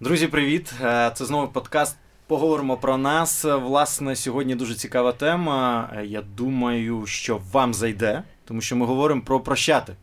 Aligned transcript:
Друзі, 0.00 0.26
привіт! 0.26 0.72
Е, 0.82 1.10
це 1.14 1.24
знову 1.24 1.48
подкаст. 1.48 1.96
Поговоримо 2.26 2.76
про 2.76 2.96
нас. 2.98 3.44
Власне, 3.44 4.16
сьогодні 4.16 4.54
дуже 4.54 4.74
цікава 4.74 5.12
тема. 5.12 5.90
Е, 5.96 6.04
я 6.04 6.22
думаю, 6.22 7.06
що 7.06 7.40
вам 7.52 7.74
зайде, 7.74 8.22
тому 8.44 8.60
що 8.60 8.76
ми 8.76 8.86
говоримо 8.86 9.22
про 9.22 9.40
прощати. 9.40 9.96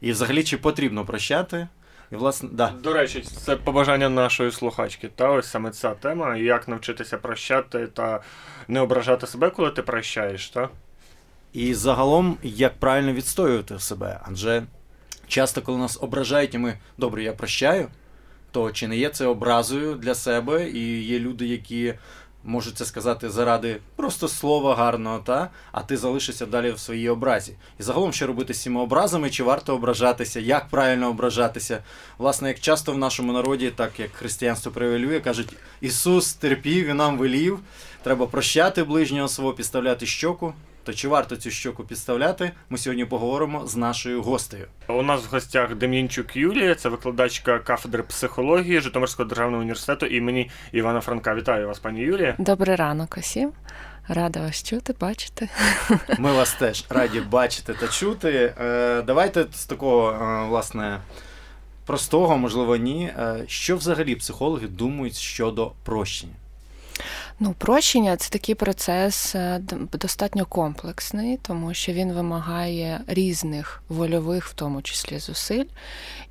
І 0.00 0.12
взагалі, 0.12 0.44
чи 0.44 0.56
потрібно 0.56 1.04
прощати? 1.04 1.68
І, 2.12 2.16
власне, 2.16 2.48
да. 2.52 2.72
До 2.82 2.92
речі, 2.92 3.20
це 3.20 3.56
побажання 3.56 4.08
нашої 4.08 4.52
слухачки. 4.52 5.08
Та 5.08 5.30
ось 5.30 5.50
саме 5.50 5.70
ця 5.70 5.94
тема, 5.94 6.36
як 6.36 6.68
навчитися 6.68 7.18
прощати 7.18 7.86
та 7.86 8.20
не 8.68 8.80
ображати 8.80 9.26
себе, 9.26 9.50
коли 9.50 9.70
ти 9.70 9.82
прощаєш, 9.82 10.48
та? 10.48 10.68
І 11.52 11.74
загалом, 11.74 12.36
як 12.42 12.74
правильно 12.74 13.12
відстоювати 13.12 13.78
себе. 13.78 14.20
Адже 14.22 14.62
часто, 15.28 15.62
коли 15.62 15.78
нас 15.78 15.98
ображають, 16.00 16.54
і 16.54 16.58
ми 16.58 16.78
добре, 16.98 17.22
я 17.22 17.32
прощаю 17.32 17.88
то 18.50 18.70
чи 18.70 18.88
не 18.88 18.96
є 18.96 19.08
це 19.08 19.26
образою 19.26 19.94
для 19.94 20.14
себе, 20.14 20.70
і 20.70 21.02
є 21.02 21.18
люди, 21.18 21.46
які 21.46 21.94
можуть 22.44 22.76
це 22.76 22.84
сказати 22.84 23.30
заради 23.30 23.76
просто 23.96 24.28
слова 24.28 24.74
гарного, 24.74 25.18
та 25.18 25.50
а 25.72 25.82
ти 25.82 25.96
залишишся 25.96 26.46
далі 26.46 26.70
в 26.70 26.78
своїй 26.78 27.08
образі. 27.08 27.54
І 27.80 27.82
загалом, 27.82 28.12
що 28.12 28.26
робити 28.26 28.54
з 28.54 28.62
цими 28.62 28.80
образами, 28.80 29.30
чи 29.30 29.42
варто 29.42 29.74
ображатися, 29.74 30.40
як 30.40 30.68
правильно 30.68 31.08
ображатися? 31.08 31.82
Власне, 32.18 32.48
як 32.48 32.60
часто 32.60 32.92
в 32.92 32.98
нашому 32.98 33.32
народі, 33.32 33.72
так 33.76 34.00
як 34.00 34.12
християнство 34.12 34.72
превалює, 34.72 35.20
кажуть, 35.20 35.48
Ісус 35.80 36.34
терпів 36.34 36.86
і 36.86 36.92
нам 36.92 37.18
велів, 37.18 37.58
треба 38.02 38.26
прощати 38.26 38.84
ближнього 38.84 39.28
свого, 39.28 39.52
підставляти 39.52 40.06
щоку. 40.06 40.54
То 40.84 40.94
чи 40.94 41.08
варто 41.08 41.36
цю 41.36 41.50
щоку 41.50 41.84
підставляти? 41.84 42.50
Ми 42.70 42.78
сьогодні 42.78 43.04
поговоримо 43.04 43.66
з 43.66 43.76
нашою 43.76 44.22
гостею. 44.22 44.66
У 44.88 45.02
нас 45.02 45.26
в 45.26 45.34
гостях 45.34 45.74
Дем'янчук 45.74 46.36
Юлія, 46.36 46.74
це 46.74 46.88
викладачка 46.88 47.58
кафедри 47.58 48.02
психології 48.02 48.80
Житомирського 48.80 49.28
державного 49.28 49.60
університету 49.60 50.06
імені 50.06 50.50
Івана 50.72 51.00
Франка. 51.00 51.34
Вітаю 51.34 51.66
вас, 51.66 51.78
пані 51.78 52.00
Юлія. 52.00 52.34
Добрий 52.38 52.76
ранок 52.76 53.16
усім. 53.18 53.52
Рада 54.08 54.40
вас 54.40 54.62
чути, 54.62 54.94
бачити. 55.00 55.48
Ми 56.18 56.32
вас 56.32 56.54
теж 56.54 56.84
раді 56.88 57.20
бачити 57.20 57.74
та 57.74 57.88
чути. 57.88 58.54
Е, 58.60 59.02
давайте 59.02 59.46
з 59.54 59.66
такого, 59.66 60.12
е, 60.12 60.48
власне, 60.48 61.00
простого, 61.86 62.38
можливо, 62.38 62.76
ні. 62.76 63.04
Е, 63.18 63.44
що 63.46 63.76
взагалі 63.76 64.14
психологи 64.14 64.66
думають 64.66 65.16
щодо 65.16 65.72
прощення? 65.84 66.32
Ну, 67.40 67.54
прощення 67.58 68.16
це 68.16 68.30
такий 68.30 68.54
процес 68.54 69.34
е, 69.34 69.60
достатньо 69.92 70.46
комплексний, 70.46 71.38
тому 71.42 71.74
що 71.74 71.92
він 71.92 72.12
вимагає 72.12 73.00
різних 73.06 73.82
вольових, 73.88 74.46
в 74.46 74.52
тому 74.54 74.82
числі 74.82 75.18
зусиль, 75.18 75.64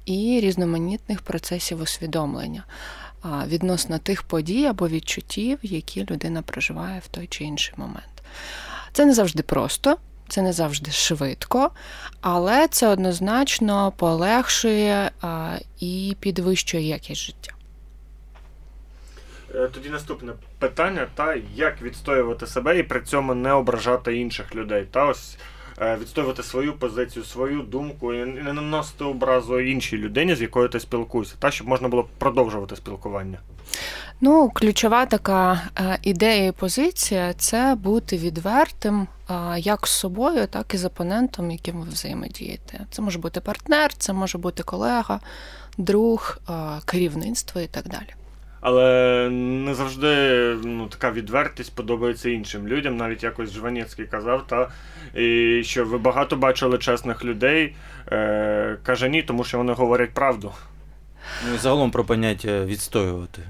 і 0.05 0.39
різноманітних 0.43 1.21
процесів 1.21 1.81
усвідомлення 1.81 2.63
відносно 3.47 3.97
тих 3.97 4.23
подій 4.23 4.65
або 4.65 4.87
відчуттів, 4.87 5.59
які 5.61 6.05
людина 6.05 6.41
проживає 6.41 7.01
в 7.05 7.07
той 7.07 7.27
чи 7.27 7.43
інший 7.43 7.73
момент. 7.77 8.23
Це 8.93 9.05
не 9.05 9.13
завжди 9.13 9.43
просто. 9.43 9.97
Це 10.29 10.41
не 10.41 10.53
завжди 10.53 10.91
швидко, 10.91 11.71
але 12.21 12.67
це 12.67 12.87
однозначно 12.87 13.93
полегшує 13.97 15.11
і 15.79 16.15
підвищує 16.19 16.87
якість 16.87 17.21
життя. 17.21 17.51
Е, 19.55 19.67
тоді 19.73 19.89
наступне 19.89 20.33
питання: 20.59 21.07
та 21.15 21.35
як 21.55 21.81
відстоювати 21.81 22.47
себе 22.47 22.79
і 22.79 22.83
при 22.83 23.01
цьому 23.01 23.33
не 23.33 23.51
ображати 23.51 24.17
інших 24.17 24.55
людей. 24.55 24.87
Та 24.91 25.05
ось 25.05 25.37
е, 25.81 25.97
відстоювати 26.01 26.43
свою 26.43 26.73
позицію, 26.73 27.25
свою 27.25 27.61
думку 27.61 28.13
і 28.13 28.25
не 28.25 28.53
наносити 28.53 29.03
образу 29.03 29.59
іншій 29.59 29.97
людині, 29.97 30.35
з 30.35 30.41
якою 30.41 30.69
ти 30.69 30.79
спілкуєшся, 30.79 31.35
та 31.39 31.51
щоб 31.51 31.67
можна 31.67 31.87
було 31.87 32.09
продовжувати 32.17 32.75
спілкування. 32.75 33.39
Ну, 34.21 34.49
ключова 34.49 35.05
така 35.05 35.61
е, 35.79 35.99
ідея 36.01 36.45
і 36.47 36.51
позиція 36.51 37.33
це 37.33 37.75
бути 37.75 38.17
відвертим 38.17 39.07
як 39.57 39.87
з 39.87 39.91
собою, 39.91 40.47
так 40.47 40.73
і 40.73 40.77
з 40.77 40.85
опонентом, 40.85 41.51
яким 41.51 41.81
ви 41.81 41.89
взаємодієте. 41.89 42.85
Це 42.91 43.01
може 43.01 43.19
бути 43.19 43.41
партнер, 43.41 43.93
це 43.93 44.13
може 44.13 44.37
бути 44.37 44.63
колега, 44.63 45.19
друг, 45.77 46.37
керівництво 46.85 47.61
і 47.61 47.67
так 47.67 47.87
далі. 47.87 48.13
Але 48.61 49.29
не 49.31 49.75
завжди 49.75 50.07
ну, 50.63 50.87
така 50.87 51.11
відвертість 51.11 51.75
подобається 51.75 52.29
іншим 52.29 52.67
людям. 52.67 52.97
Навіть 52.97 53.23
якось 53.23 53.51
Жванецький 53.51 54.05
казав, 54.05 54.47
та, 54.47 54.69
і 55.15 55.61
що 55.63 55.85
ви 55.85 55.97
багато 55.97 56.35
бачили 56.35 56.77
чесних 56.77 57.25
людей. 57.25 57.75
Е, 58.11 58.77
Каже 58.83 59.09
ні, 59.09 59.23
тому 59.23 59.43
що 59.43 59.57
вони 59.57 59.73
говорять 59.73 60.13
правду. 60.13 60.51
Ну 61.47 61.55
і 61.55 61.57
загалом 61.57 61.91
про 61.91 62.05
поняття 62.05 62.65
відстоювати. 62.65 63.41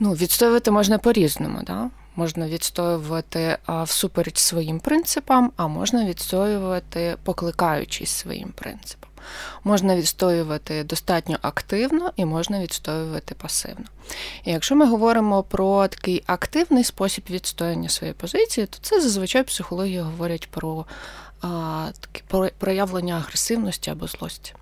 Ну, 0.00 0.12
відстоювати 0.12 0.70
можна 0.70 0.98
по-різному, 0.98 1.58
да? 1.66 1.90
Можна 2.16 2.48
відстоювати 2.48 3.58
а, 3.66 3.82
всупереч 3.82 4.38
своїм 4.38 4.80
принципам, 4.80 5.52
а 5.56 5.68
можна 5.68 6.04
відстоювати, 6.04 7.16
покликаючись 7.24 8.10
своїм 8.10 8.48
принципам. 8.48 9.07
Можна 9.64 9.96
відстоювати 9.96 10.84
достатньо 10.84 11.38
активно 11.42 12.12
і 12.16 12.24
можна 12.24 12.60
відстоювати 12.60 13.34
пасивно. 13.34 13.84
І 14.44 14.50
якщо 14.50 14.76
ми 14.76 14.86
говоримо 14.86 15.42
про 15.42 15.88
такий 15.88 16.22
активний 16.26 16.84
спосіб 16.84 17.24
відстояння 17.30 17.88
своєї 17.88 18.14
позиції, 18.14 18.66
то 18.66 18.78
це 18.80 19.00
зазвичай 19.00 19.42
психологія 19.42 20.02
говорять 20.02 20.48
про 20.50 20.86
а, 21.40 21.86
такі 22.00 22.50
проявлення 22.58 23.16
агресивності 23.16 23.90
або 23.90 24.06
злості. 24.06 24.54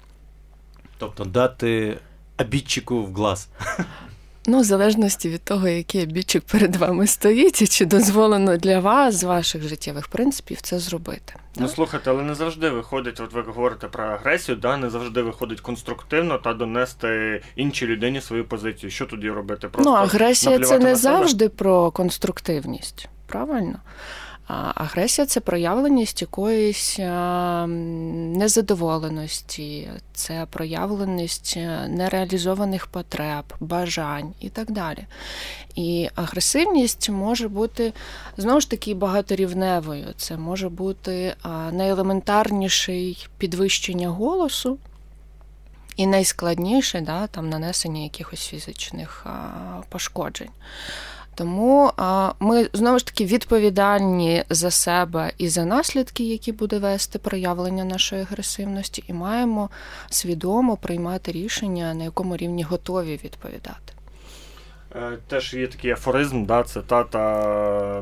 Тобто 0.98 1.24
дати 1.24 1.98
обідчику 2.38 3.02
в 3.02 3.14
глаз. 3.14 3.48
Ну, 4.48 4.60
в 4.60 4.64
залежності 4.64 5.28
від 5.28 5.42
того, 5.42 5.68
який 5.68 6.02
обідчик 6.02 6.44
перед 6.52 6.76
вами 6.76 7.06
стоїть, 7.06 7.62
і 7.62 7.66
чи 7.66 7.84
дозволено 7.84 8.56
для 8.56 8.80
вас 8.80 9.14
з 9.14 9.24
ваших 9.24 9.62
життєвих 9.68 10.08
принципів 10.08 10.60
це 10.60 10.78
зробити. 10.78 11.34
Ну, 11.56 11.68
слухайте, 11.68 12.10
але 12.10 12.22
не 12.22 12.34
завжди 12.34 12.70
виходить, 12.70 13.20
от 13.20 13.32
ви 13.32 13.42
говорите 13.42 13.86
про 13.86 14.04
агресію, 14.04 14.56
да, 14.56 14.76
не 14.76 14.90
завжди 14.90 15.22
виходить 15.22 15.60
конструктивно 15.60 16.38
та 16.38 16.54
донести 16.54 17.42
іншій 17.56 17.86
людині 17.86 18.20
свою 18.20 18.44
позицію. 18.44 18.90
Що 18.90 19.06
тоді 19.06 19.30
робити? 19.30 19.68
Просто 19.68 19.90
Ну, 19.90 19.96
агресія 19.96 20.58
це 20.58 20.78
не 20.78 20.96
завжди 20.96 21.48
про 21.48 21.90
конструктивність, 21.90 23.08
правильно? 23.26 23.78
Агресія 24.46 25.26
це 25.26 25.40
проявленість 25.40 26.22
якоїсь 26.22 26.98
незадоволеності, 28.38 29.88
це 30.12 30.46
проявленість 30.50 31.56
нереалізованих 31.88 32.86
потреб, 32.86 33.44
бажань 33.60 34.32
і 34.40 34.48
так 34.48 34.70
далі. 34.70 35.06
І 35.74 36.08
агресивність 36.14 37.10
може 37.10 37.48
бути 37.48 37.92
знову 38.36 38.60
ж 38.60 38.70
таки 38.70 38.94
багаторівневою. 38.94 40.06
Це 40.16 40.36
може 40.36 40.68
бути 40.68 41.34
найелементарніший 41.72 43.28
підвищення 43.38 44.08
голосу. 44.08 44.78
І 45.96 46.06
найскладніше 46.06 47.00
да, 47.00 47.26
там 47.26 47.48
нанесення 47.48 48.02
якихось 48.02 48.46
фізичних 48.46 49.26
пошкоджень. 49.88 50.50
Тому 51.36 51.92
ми 52.40 52.68
знову 52.72 52.98
ж 52.98 53.06
таки 53.06 53.24
відповідальні 53.24 54.44
за 54.50 54.70
себе 54.70 55.32
і 55.38 55.48
за 55.48 55.64
наслідки, 55.64 56.24
які 56.24 56.52
буде 56.52 56.78
вести 56.78 57.18
проявлення 57.18 57.84
нашої 57.84 58.22
агресивності, 58.22 59.04
і 59.06 59.12
маємо 59.12 59.70
свідомо 60.10 60.76
приймати 60.76 61.32
рішення, 61.32 61.94
на 61.94 62.04
якому 62.04 62.36
рівні 62.36 62.62
готові 62.62 63.20
відповідати. 63.24 63.92
Е, 64.94 65.18
теж 65.28 65.54
є 65.54 65.66
такий 65.66 65.90
афоризм, 65.90 66.44
да, 66.44 66.62
цитата 66.62 67.20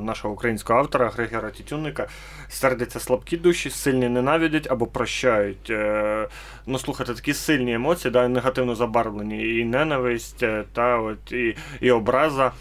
нашого 0.02 0.34
українського 0.34 0.78
автора 0.78 1.08
Григора 1.08 1.50
Тютюнника. 1.50 2.08
Сердяться 2.48 3.00
слабкі 3.00 3.36
душі, 3.36 3.70
сильні 3.70 4.08
ненавидять 4.08 4.70
або 4.70 4.86
прощають. 4.86 5.70
Е, 5.70 6.28
ну, 6.66 6.78
слухайте, 6.78 7.14
такі 7.14 7.34
сильні 7.34 7.74
емоції, 7.74 8.12
да, 8.12 8.28
негативно 8.28 8.74
забарвлені, 8.74 9.58
і 9.58 9.64
ненависть, 9.64 10.42
е, 10.42 10.64
та 10.72 10.98
от, 10.98 11.32
і, 11.32 11.56
і 11.80 11.90
образа. 11.90 12.52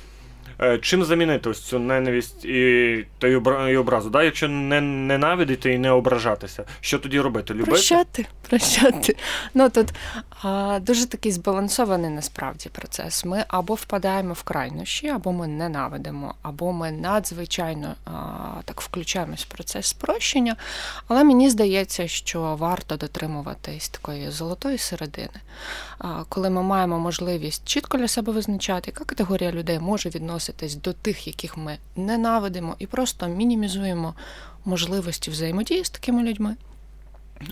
Е, 0.61 0.77
чим 0.77 1.03
замінити 1.03 1.49
ось 1.49 1.61
цю 1.61 1.79
ненависть 1.79 2.45
і 2.45 3.05
та 3.19 3.27
й 3.27 3.75
образу? 3.75 4.09
Да? 4.09 4.23
Якщо 4.23 4.47
не 4.47 4.81
ненавидити 4.81 5.73
і 5.73 5.77
не 5.77 5.91
ображатися, 5.91 6.63
що 6.81 6.99
тоді 6.99 7.19
робити? 7.19 7.53
Любити? 7.53 7.71
Прощати, 7.71 8.25
прощати. 8.49 9.15
Ну 9.53 9.69
тут 9.69 9.93
а, 10.41 10.79
дуже 10.81 11.05
такий 11.05 11.31
збалансований 11.31 12.09
насправді 12.09 12.69
процес. 12.69 13.25
Ми 13.25 13.45
або 13.47 13.73
впадаємо 13.73 14.33
в 14.33 14.43
крайнощі, 14.43 15.07
або 15.07 15.31
ми 15.31 15.47
ненавидимо, 15.47 16.35
або 16.41 16.73
ми 16.73 16.91
надзвичайно 16.91 17.95
а, 18.05 18.11
так 18.65 18.81
включаємось 18.81 19.43
в 19.43 19.47
процес 19.47 19.87
спрощення. 19.87 20.55
Але 21.07 21.23
мені 21.23 21.49
здається, 21.49 22.07
що 22.07 22.41
варто 22.41 22.97
дотримуватись 22.97 23.89
такої 23.89 24.31
золотої 24.31 24.77
середини, 24.77 25.39
а, 25.97 26.23
коли 26.29 26.49
ми 26.49 26.63
маємо 26.63 26.99
можливість 26.99 27.67
чітко 27.67 27.97
для 27.97 28.07
себе 28.07 28.33
визначати, 28.33 28.91
яка 28.91 29.05
категорія 29.05 29.51
людей 29.51 29.79
може 29.79 30.09
відносити 30.09 30.42
відноситись 30.43 30.75
до 30.75 30.93
тих, 30.93 31.27
яких 31.27 31.57
ми 31.57 31.77
ненавидимо, 31.95 32.75
і 32.79 32.87
просто 32.87 33.27
мінімізуємо 33.27 34.15
можливості 34.65 35.31
взаємодії 35.31 35.83
з 35.83 35.89
такими 35.89 36.23
людьми. 36.23 36.55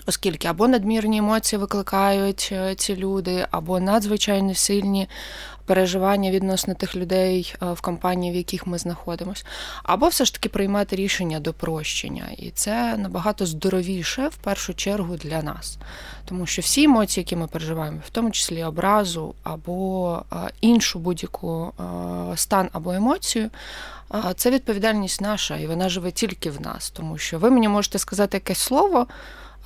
Оскільки 0.06 0.48
або 0.48 0.68
надмірні 0.68 1.18
емоції 1.18 1.60
викликають 1.60 2.48
е, 2.52 2.74
ці 2.74 2.96
люди, 2.96 3.46
або 3.50 3.80
надзвичайно 3.80 4.54
сильні 4.54 5.08
переживання 5.66 6.30
відносно 6.30 6.74
тих 6.74 6.96
людей 6.96 7.54
е, 7.62 7.72
в 7.72 7.80
компанії, 7.80 8.32
в 8.32 8.36
яких 8.36 8.66
ми 8.66 8.78
знаходимося, 8.78 9.44
або 9.82 10.08
все 10.08 10.24
ж 10.24 10.34
таки 10.34 10.48
приймати 10.48 10.96
рішення 10.96 11.40
до 11.40 11.52
прощення. 11.52 12.24
І 12.38 12.50
це 12.50 12.96
набагато 12.96 13.46
здоровіше 13.46 14.28
в 14.28 14.36
першу 14.36 14.74
чергу 14.74 15.16
для 15.16 15.42
нас. 15.42 15.78
Тому 16.24 16.46
що 16.46 16.62
всі 16.62 16.84
емоції, 16.84 17.22
які 17.22 17.36
ми 17.36 17.46
переживаємо, 17.46 17.98
в 18.06 18.10
тому 18.10 18.30
числі 18.30 18.64
образу 18.64 19.34
або 19.42 20.22
е, 20.32 20.36
іншу 20.60 20.98
будь-яку 20.98 21.72
стан 22.36 22.68
або 22.72 22.92
емоцію, 22.92 23.50
це 24.36 24.50
відповідальність 24.50 25.20
наша, 25.20 25.56
і 25.56 25.66
вона 25.66 25.88
живе 25.88 26.10
тільки 26.10 26.50
в 26.50 26.60
нас, 26.60 26.90
тому 26.90 27.18
що 27.18 27.38
ви 27.38 27.50
мені 27.50 27.68
можете 27.68 27.98
сказати 27.98 28.36
якесь 28.36 28.58
слово. 28.58 29.06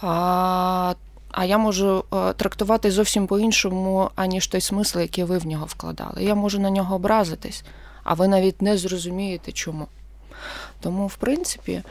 А 0.01 0.95
а 1.31 1.45
я 1.45 1.59
можу 1.59 2.05
е, 2.13 2.33
трактувати 2.33 2.91
зовсім 2.91 3.27
по-іншому, 3.27 4.11
аніж 4.15 4.47
той 4.47 4.61
смисл, 4.61 4.99
який 4.99 5.25
ви 5.25 5.39
в 5.39 5.47
нього 5.47 5.67
вкладали. 5.67 6.25
Я 6.25 6.35
можу 6.35 6.59
на 6.59 6.71
нього 6.71 6.95
образитись, 6.95 7.65
а 8.05 8.15
ви 8.15 8.29
навіть 8.29 8.63
не 8.63 8.79
зрозумієте, 8.79 9.53
чому. 9.53 9.87
Тому, 10.81 11.07
в 11.07 11.17
принципі, 11.17 11.83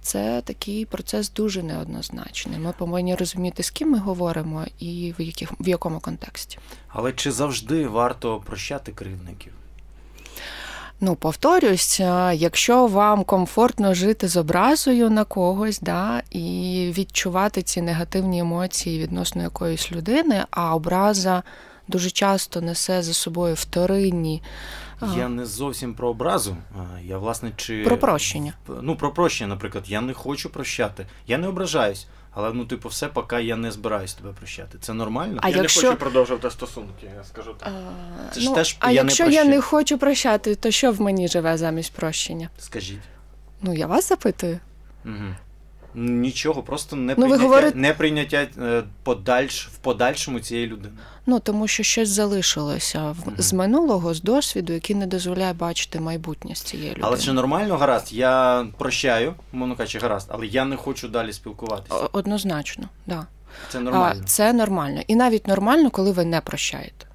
це 0.00 0.42
такий 0.44 0.84
процес 0.84 1.32
дуже 1.32 1.62
неоднозначний. 1.62 2.58
Ми 2.58 2.72
повинні 2.78 3.14
розуміти, 3.14 3.62
з 3.62 3.70
ким 3.70 3.90
ми 3.90 3.98
говоримо 3.98 4.64
і 4.78 5.14
в 5.18 5.22
яких 5.22 5.52
в 5.60 5.68
якому 5.68 6.00
контексті. 6.00 6.58
Але 6.88 7.12
чи 7.12 7.32
завжди 7.32 7.88
варто 7.88 8.40
прощати 8.46 8.92
кривдників? 8.92 9.52
Ну, 11.00 11.14
повторюсь, 11.14 12.00
е, 12.00 12.34
якщо 12.34 12.86
вам 12.86 13.24
комфортно 13.24 13.94
жити 13.94 14.28
з 14.28 14.36
образою 14.36 15.10
на 15.10 15.24
когось, 15.24 15.80
да, 15.80 16.22
і 16.30 16.92
відчувати 16.98 17.62
ці 17.62 17.82
негативні 17.82 18.38
емоції 18.38 18.98
відносно 18.98 19.42
якоїсь 19.42 19.92
людини, 19.92 20.44
а 20.50 20.74
образа 20.74 21.42
дуже 21.88 22.10
часто 22.10 22.60
несе 22.60 23.02
за 23.02 23.12
собою 23.12 23.54
вторинні. 23.54 24.42
Я 25.16 25.28
не 25.28 25.46
зовсім 25.46 25.94
про 25.94 26.08
образу. 26.08 26.56
Я 27.04 27.18
власне 27.18 27.52
чи 27.56 27.82
про 27.82 27.98
прощення. 27.98 28.52
Ну, 28.82 28.96
про 28.96 29.10
прощення, 29.10 29.48
наприклад, 29.48 29.84
я 29.88 30.00
не 30.00 30.12
хочу 30.12 30.50
прощати. 30.50 31.06
Я 31.26 31.38
не 31.38 31.48
ображаюсь. 31.48 32.06
Але 32.38 32.52
ну, 32.52 32.64
типу, 32.64 32.88
все, 32.88 33.08
поки 33.08 33.42
я 33.42 33.56
не 33.56 33.70
збираюсь 33.70 34.14
тебе 34.14 34.32
прощати. 34.32 34.78
Це 34.80 34.94
нормально? 34.94 35.38
А 35.42 35.48
я 35.48 35.56
якщо... 35.56 35.82
не 35.82 35.88
хочу 35.88 36.00
продовжувати 36.00 36.50
стосунки, 36.50 37.10
я 37.16 37.24
скажу 37.24 37.54
так. 37.58 37.68
А, 37.68 38.34
Це 38.34 38.40
ну, 38.44 38.54
теж 38.54 38.76
а 38.80 38.90
я 38.90 39.02
якщо 39.02 39.26
не 39.26 39.32
я 39.32 39.44
не 39.44 39.60
хочу 39.60 39.98
прощати, 39.98 40.54
то 40.54 40.70
що 40.70 40.92
в 40.92 41.00
мені 41.00 41.28
живе 41.28 41.56
замість 41.56 41.92
прощення? 41.92 42.50
Скажіть. 42.58 43.00
Ну, 43.62 43.74
я 43.74 43.86
вас 43.86 44.08
запитую. 44.08 44.60
Угу. 45.04 45.34
Нічого, 45.98 46.62
просто 46.62 46.96
не 46.96 47.14
ну, 47.18 47.22
прийняття, 47.22 47.42
говорите... 47.42 47.78
не 47.78 47.92
прийняття 47.92 48.46
е, 48.58 48.82
подальш, 49.02 49.68
в 49.68 49.76
подальшому 49.76 50.40
цієї 50.40 50.66
людини. 50.66 50.94
Ну 51.26 51.40
тому 51.40 51.68
що 51.68 51.82
щось 51.82 52.08
залишилося 52.08 52.98
mm 52.98 53.32
з 53.38 53.52
минулого, 53.52 54.14
з 54.14 54.22
досвіду, 54.22 54.72
який 54.72 54.96
не 54.96 55.06
дозволяє 55.06 55.52
бачити 55.52 56.00
майбутнє 56.00 56.54
з 56.54 56.62
цієї 56.62 56.90
людини. 56.90 57.06
Але 57.08 57.18
чи 57.18 57.32
нормально 57.32 57.76
гаразд? 57.76 58.12
Я 58.12 58.66
прощаю, 58.78 59.34
мовно 59.52 59.76
кажучи, 59.76 59.98
гаразд, 59.98 60.28
але 60.30 60.46
я 60.46 60.64
не 60.64 60.76
хочу 60.76 61.08
далі 61.08 61.32
спілкуватися. 61.32 62.08
Однозначно, 62.12 62.88
так. 63.06 63.16
Да. 63.18 63.26
Це 63.68 63.80
нормально. 63.80 64.20
А, 64.24 64.26
Це 64.26 64.52
нормально. 64.52 65.00
І 65.06 65.16
навіть 65.16 65.48
нормально, 65.48 65.90
коли 65.90 66.12
ви 66.12 66.24
не 66.24 66.40
прощаєте. 66.40 67.05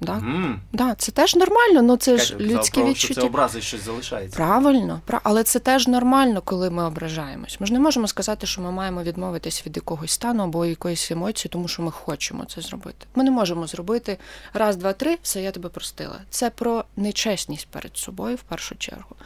Да? 0.00 0.12
Mm. 0.12 0.56
Да, 0.72 0.94
Це 0.94 1.12
теж 1.12 1.36
нормально, 1.36 1.82
ну 1.82 1.96
це 1.96 2.18
ж 2.18 2.36
людські 2.36 2.84
відчуття. 2.84 3.14
Що 3.14 3.20
це 3.20 3.26
образи 3.26 3.60
щось 3.60 3.84
залишається. 3.84 4.36
Правильно, 4.36 5.00
але 5.22 5.42
це 5.42 5.58
теж 5.58 5.88
нормально, 5.88 6.42
коли 6.44 6.70
ми 6.70 6.84
ображаємось. 6.84 7.60
Ми 7.60 7.66
ж 7.66 7.72
не 7.72 7.78
можемо 7.78 8.06
сказати, 8.06 8.46
що 8.46 8.60
ми 8.60 8.70
маємо 8.70 9.02
відмовитись 9.02 9.66
від 9.66 9.76
якогось 9.76 10.10
стану 10.10 10.42
або 10.42 10.66
якоїсь 10.66 11.10
емоції, 11.10 11.50
тому 11.52 11.68
що 11.68 11.82
ми 11.82 11.90
хочемо 11.90 12.44
це 12.44 12.60
зробити. 12.60 13.06
Ми 13.14 13.24
не 13.24 13.30
можемо 13.30 13.66
зробити 13.66 14.18
раз, 14.54 14.76
два, 14.76 14.92
три, 14.92 15.18
все, 15.22 15.42
я 15.42 15.50
тебе 15.50 15.68
простила. 15.68 16.16
Це 16.30 16.50
про 16.50 16.84
нечесність 16.96 17.68
перед 17.70 17.96
собою 17.96 18.36
в 18.36 18.42
першу 18.42 18.76
чергу. 18.76 19.16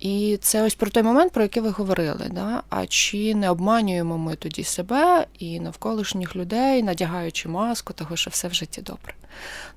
І 0.00 0.38
це 0.42 0.62
ось 0.62 0.74
про 0.74 0.90
той 0.90 1.02
момент, 1.02 1.32
про 1.32 1.42
який 1.42 1.62
ви 1.62 1.70
говорили. 1.70 2.26
Да? 2.30 2.62
А 2.68 2.86
чи 2.86 3.34
не 3.34 3.50
обманюємо 3.50 4.18
ми 4.18 4.36
тоді 4.36 4.64
себе 4.64 5.26
і 5.38 5.60
навколишніх 5.60 6.36
людей, 6.36 6.82
надягаючи 6.82 7.48
маску, 7.48 7.92
того, 7.92 8.16
що 8.16 8.30
все 8.30 8.48
в 8.48 8.54
житті 8.54 8.82
добре. 8.82 9.14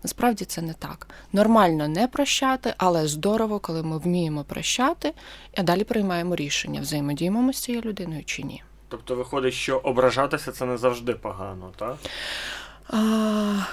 Насправді 0.03 0.45
це 0.45 0.61
не 0.61 0.73
так. 0.73 1.07
Нормально 1.33 1.87
не 1.87 2.07
прощати, 2.07 2.73
але 2.77 3.07
здорово, 3.07 3.59
коли 3.59 3.83
ми 3.83 3.97
вміємо 3.97 4.43
прощати, 4.43 5.13
а 5.57 5.63
далі 5.63 5.83
приймаємо 5.83 6.35
рішення, 6.35 6.81
взаємодіємо 6.81 7.41
ми 7.41 7.53
з 7.53 7.57
цією 7.57 7.83
людиною 7.83 8.23
чи 8.25 8.43
ні. 8.43 8.63
Тобто 8.89 9.15
виходить, 9.15 9.53
що 9.53 9.77
ображатися 9.77 10.51
це 10.51 10.65
не 10.65 10.77
завжди 10.77 11.13
погано, 11.13 11.71
так? 11.77 11.95
А... 12.87 13.65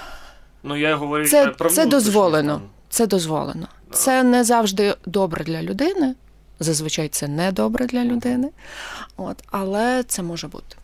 Ну, 0.63 0.77
я 0.77 0.95
говорю, 0.95 1.27
це, 1.27 1.47
про 1.47 1.69
це 1.69 1.85
дозволено. 1.85 2.61
Це 2.89 3.07
дозволено. 3.07 3.67
Да. 3.91 3.97
Це 3.97 4.23
не 4.23 4.43
завжди 4.43 4.95
добре 5.05 5.43
для 5.43 5.63
людини. 5.63 6.15
Зазвичай 6.59 7.09
це 7.09 7.27
не 7.27 7.51
добре 7.51 7.85
для 7.85 8.03
людини, 8.03 8.49
От, 9.17 9.43
але 9.51 10.03
це 10.03 10.23
може 10.23 10.47
бути. 10.47 10.75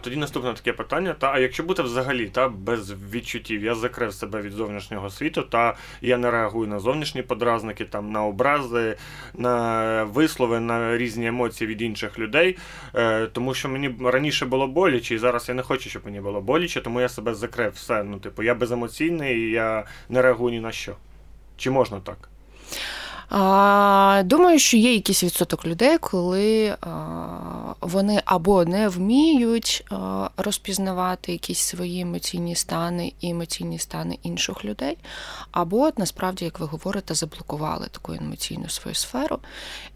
Тоді 0.00 0.16
наступне 0.16 0.54
таке 0.54 0.72
питання: 0.72 1.14
та 1.18 1.32
а 1.32 1.38
якщо 1.38 1.62
бути 1.62 1.82
взагалі 1.82 2.26
та 2.26 2.48
без 2.48 2.92
відчуттів, 3.12 3.64
я 3.64 3.74
закрив 3.74 4.14
себе 4.14 4.42
від 4.42 4.52
зовнішнього 4.52 5.10
світу, 5.10 5.42
та 5.42 5.76
я 6.00 6.18
не 6.18 6.30
реагую 6.30 6.68
на 6.68 6.78
зовнішні 6.78 7.22
подразники, 7.22 7.84
там 7.84 8.12
на 8.12 8.24
образи, 8.24 8.96
на 9.34 10.04
вислови, 10.04 10.60
на 10.60 10.96
різні 10.98 11.26
емоції 11.26 11.68
від 11.68 11.82
інших 11.82 12.18
людей, 12.18 12.58
е, 12.94 13.26
тому 13.26 13.54
що 13.54 13.68
мені 13.68 13.94
раніше 14.04 14.46
було 14.46 14.66
боляче, 14.66 15.14
і 15.14 15.18
зараз 15.18 15.48
я 15.48 15.54
не 15.54 15.62
хочу, 15.62 15.90
щоб 15.90 16.04
мені 16.04 16.20
було 16.20 16.40
боляче, 16.40 16.80
тому 16.80 17.00
я 17.00 17.08
себе 17.08 17.34
закрив. 17.34 17.72
Все, 17.72 18.02
ну 18.02 18.18
типу, 18.18 18.42
я 18.42 18.54
беземоційний, 18.54 19.50
я 19.50 19.84
не 20.08 20.22
реагую 20.22 20.52
ні 20.52 20.60
на 20.60 20.72
що. 20.72 20.96
Чи 21.56 21.70
можна 21.70 22.00
так? 22.00 22.28
Думаю, 24.24 24.58
що 24.58 24.76
є 24.76 24.94
якийсь 24.94 25.24
відсоток 25.24 25.66
людей, 25.66 25.98
коли 25.98 26.76
вони 27.80 28.22
або 28.24 28.64
не 28.64 28.88
вміють 28.88 29.84
розпізнавати 30.36 31.32
якісь 31.32 31.58
свої 31.58 32.00
емоційні 32.00 32.54
стани 32.54 33.12
і 33.20 33.30
емоційні 33.30 33.78
стани 33.78 34.18
інших 34.22 34.64
людей, 34.64 34.98
або 35.50 35.90
насправді, 35.96 36.44
як 36.44 36.60
ви 36.60 36.66
говорите, 36.66 37.14
заблокували 37.14 37.86
таку 37.90 38.12
емоційну 38.12 38.68
свою 38.68 38.94
сферу. 38.94 39.38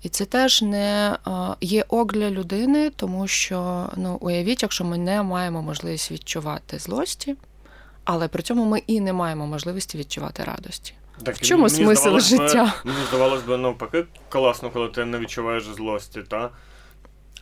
І 0.03 0.09
це 0.09 0.25
теж 0.25 0.63
не 0.63 1.17
є 1.61 1.85
ок 1.89 2.13
для 2.13 2.31
людини, 2.31 2.91
тому 2.97 3.27
що 3.27 3.89
ну, 3.97 4.19
уявіть, 4.21 4.63
якщо 4.63 4.85
ми 4.85 4.99
не 4.99 5.23
маємо 5.23 5.63
можливість 5.63 6.11
відчувати 6.11 6.79
злості, 6.79 7.37
але 8.05 8.29
при 8.29 8.43
цьому 8.43 8.65
ми 8.65 8.83
і 8.87 9.01
не 9.01 9.13
маємо 9.13 9.47
можливості 9.47 9.99
відчувати 9.99 10.45
радості. 10.45 10.95
Так, 11.23 11.37
В 11.37 11.41
чому 11.41 11.63
мені 11.63 11.75
смисл 11.75 12.19
життя? 12.19 12.75
Би, 12.85 12.91
мені 12.91 13.05
здавалось 13.09 13.43
би, 13.43 13.57
навпаки, 13.57 14.05
класно, 14.29 14.71
коли 14.71 14.89
ти 14.89 15.05
не 15.05 15.19
відчуваєш 15.19 15.65
злості, 15.65 16.23
та? 16.29 16.51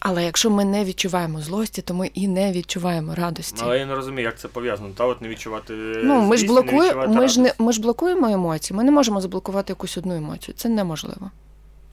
Але 0.00 0.25
якщо 0.25 0.50
ми 0.50 0.64
не 0.64 0.85
відчуваємо 0.85 1.40
злості, 1.40 1.83
то 1.83 1.95
ми 1.95 2.07
і 2.07 2.28
не 2.28 2.52
відчуваємо 2.52 3.14
радості. 3.14 3.62
Але 3.64 3.78
я 3.78 3.87
не 3.87 3.95
розумію, 3.95 4.25
як 4.25 4.38
це 4.38 4.49
пов'язано. 4.49 4.88
Та 4.97 5.04
от 5.04 5.23
не 5.23 5.28
відчувати 5.28 5.73
ну, 6.04 6.21
ми 6.21 6.37
ж 6.37 6.47
блокуємо, 6.47 7.07
ми 7.09 7.28
ж 7.28 7.40
не 7.40 7.52
ми 7.59 7.73
ж 7.73 7.81
блокуємо 7.81 8.28
емоції. 8.28 8.76
Ми 8.76 8.85
не 8.85 8.90
можемо 8.90 9.21
заблокувати 9.21 9.73
якусь 9.73 9.99
одну 9.99 10.14
емоцію. 10.16 10.54
Це 10.59 10.69
неможливо. 10.69 11.31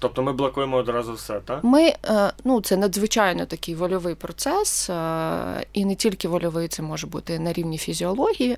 Тобто 0.01 0.23
ми 0.23 0.33
блокуємо 0.33 0.77
одразу 0.77 1.13
все, 1.13 1.39
так? 1.39 1.63
Ми, 1.63 1.93
е, 2.05 2.33
ну, 2.43 2.61
Це 2.61 2.77
надзвичайно 2.77 3.45
такий 3.45 3.75
вольовий 3.75 4.15
процес, 4.15 4.89
е, 4.89 5.65
і 5.73 5.85
не 5.85 5.95
тільки 5.95 6.27
вольовий, 6.27 6.67
це 6.67 6.81
може 6.81 7.07
бути 7.07 7.39
на 7.39 7.53
рівні 7.53 7.77
фізіології, 7.77 8.57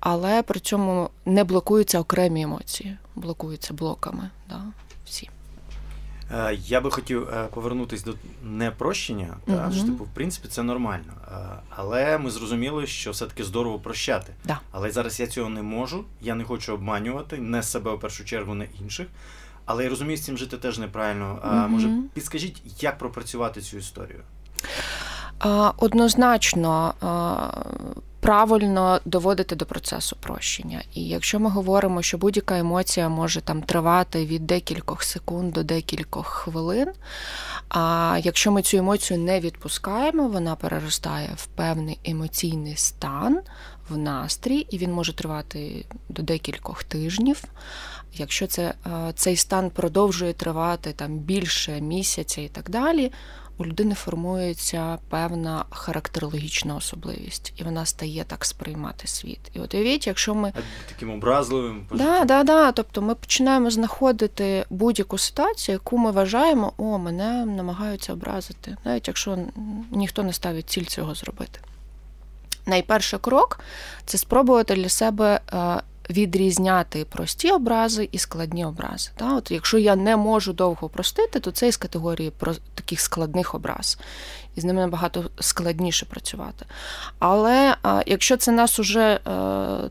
але 0.00 0.42
при 0.42 0.60
цьому 0.60 1.10
не 1.26 1.44
блокуються 1.44 2.00
окремі 2.00 2.42
емоції, 2.42 2.96
блокуються 3.16 3.74
блоками. 3.74 4.30
Да, 4.48 4.62
всі. 5.06 5.30
Е, 6.32 6.58
я 6.66 6.80
би 6.80 6.90
хотів 6.90 7.28
повернутися 7.54 8.04
до 8.04 8.14
непрощення, 8.42 9.36
та, 9.46 9.72
що 9.72 9.84
типу, 9.84 10.04
в 10.04 10.14
принципі, 10.14 10.48
це 10.48 10.62
нормально. 10.62 11.12
Але 11.70 12.18
ми 12.18 12.30
зрозуміли, 12.30 12.86
що 12.86 13.10
все-таки 13.10 13.44
здорово 13.44 13.78
прощати. 13.78 14.32
Да. 14.44 14.60
Але 14.70 14.90
зараз 14.90 15.20
я 15.20 15.26
цього 15.26 15.48
не 15.48 15.62
можу, 15.62 16.04
я 16.20 16.34
не 16.34 16.44
хочу 16.44 16.74
обманювати, 16.74 17.38
не 17.38 17.62
себе 17.62 17.94
в 17.94 18.00
першу 18.00 18.24
чергу, 18.24 18.54
не 18.54 18.66
інших. 18.80 19.06
Але 19.68 19.84
я 19.84 19.90
розумію, 19.90 20.16
з 20.16 20.24
цим 20.24 20.38
жити 20.38 20.56
теж 20.56 20.78
неправильно. 20.78 21.38
А, 21.42 21.48
угу. 21.48 21.68
Може, 21.68 21.90
підскажіть, 22.14 22.82
як 22.82 22.98
пропрацювати 22.98 23.60
цю 23.60 23.76
історію? 23.76 24.20
Однозначно. 25.76 26.94
Правильно 28.20 29.00
доводити 29.04 29.56
до 29.56 29.66
процесу 29.66 30.16
прощення. 30.20 30.82
І 30.94 31.04
якщо 31.04 31.40
ми 31.40 31.50
говоримо, 31.50 32.02
що 32.02 32.18
будь-яка 32.18 32.58
емоція 32.58 33.08
може 33.08 33.40
там 33.40 33.62
тривати 33.62 34.26
від 34.26 34.46
декількох 34.46 35.02
секунд 35.02 35.52
до 35.52 35.62
декількох 35.62 36.26
хвилин, 36.26 36.88
а 37.68 38.18
якщо 38.22 38.52
ми 38.52 38.62
цю 38.62 38.76
емоцію 38.76 39.18
не 39.18 39.40
відпускаємо, 39.40 40.28
вона 40.28 40.56
переростає 40.56 41.30
в 41.36 41.46
певний 41.46 41.98
емоційний 42.04 42.76
стан, 42.76 43.40
в 43.88 43.98
настрій, 43.98 44.66
і 44.70 44.78
він 44.78 44.92
може 44.92 45.12
тривати 45.12 45.84
до 46.08 46.22
декількох 46.22 46.84
тижнів. 46.84 47.44
Якщо 48.14 48.46
це, 48.46 48.74
цей 49.14 49.36
стан 49.36 49.70
продовжує 49.70 50.32
тривати 50.32 50.92
там 50.92 51.18
більше 51.18 51.80
місяця 51.80 52.40
і 52.40 52.48
так 52.48 52.70
далі, 52.70 53.12
у 53.58 53.66
людини 53.66 53.94
формується 53.94 54.98
певна 55.08 55.64
характерологічна 55.70 56.76
особливість, 56.76 57.52
і 57.56 57.64
вона 57.64 57.86
стає 57.86 58.24
так 58.24 58.44
сприймати 58.44 59.06
світ. 59.08 59.40
І 59.54 59.60
от 59.60 59.74
уявіть, 59.74 60.06
якщо 60.06 60.34
ми 60.34 60.52
таким 60.88 61.10
образливим 61.10 61.86
да, 61.94 62.24
да, 62.24 62.42
да. 62.42 62.72
Тобто 62.72 63.02
ми 63.02 63.14
починаємо 63.14 63.70
знаходити 63.70 64.64
будь-яку 64.70 65.18
ситуацію, 65.18 65.72
яку 65.72 65.98
ми 65.98 66.10
вважаємо, 66.10 66.72
о, 66.76 66.98
мене 66.98 67.46
намагаються 67.46 68.12
образити, 68.12 68.76
навіть 68.84 69.08
якщо 69.08 69.38
ніхто 69.90 70.22
не 70.22 70.32
ставить 70.32 70.70
ціль 70.70 70.84
цього 70.84 71.14
зробити. 71.14 71.60
Найперший 72.66 73.18
крок 73.18 73.60
це 74.04 74.18
спробувати 74.18 74.74
для 74.74 74.88
себе 74.88 75.40
е, 75.52 75.80
відрізняти 76.10 77.04
прості 77.04 77.50
образи 77.50 78.08
і 78.12 78.18
складні 78.18 78.64
образи. 78.64 79.10
Та? 79.16 79.36
От 79.36 79.50
Якщо 79.50 79.78
я 79.78 79.96
не 79.96 80.16
можу 80.16 80.52
довго 80.52 80.88
простити, 80.88 81.40
то 81.40 81.50
це 81.50 81.68
із 81.68 81.76
категорії 81.76 82.32
таких 82.74 83.00
складних 83.00 83.54
образ 83.54 83.98
і 84.58 84.60
з 84.60 84.64
ними 84.64 84.80
набагато 84.80 85.24
складніше 85.40 86.06
працювати. 86.06 86.66
Але 87.18 87.76
якщо 88.06 88.36
це 88.36 88.52
нас 88.52 88.78
уже 88.78 89.00
е, 89.00 89.20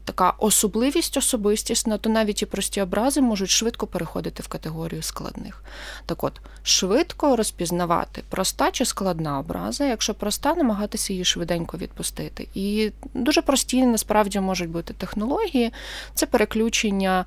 така 0.05 0.33
особливість 0.37 1.17
особистісна, 1.17 1.97
то 1.97 2.09
навіть 2.09 2.41
і 2.41 2.45
прості 2.45 2.81
образи 2.81 3.21
можуть 3.21 3.49
швидко 3.49 3.87
переходити 3.87 4.43
в 4.43 4.47
категорію 4.47 5.01
складних. 5.01 5.63
Так 6.05 6.23
от, 6.23 6.33
швидко 6.63 7.35
розпізнавати 7.35 8.23
проста 8.29 8.71
чи 8.71 8.85
складна 8.85 9.39
образа, 9.39 9.85
якщо 9.85 10.13
проста, 10.13 10.53
намагатися 10.55 11.13
її 11.13 11.25
швиденько 11.25 11.77
відпустити. 11.77 12.47
І 12.53 12.91
дуже 13.13 13.41
прості 13.41 13.85
насправді 13.85 14.39
можуть 14.39 14.69
бути 14.69 14.93
технології, 14.93 15.73
це 16.13 16.25
переключення, 16.25 17.25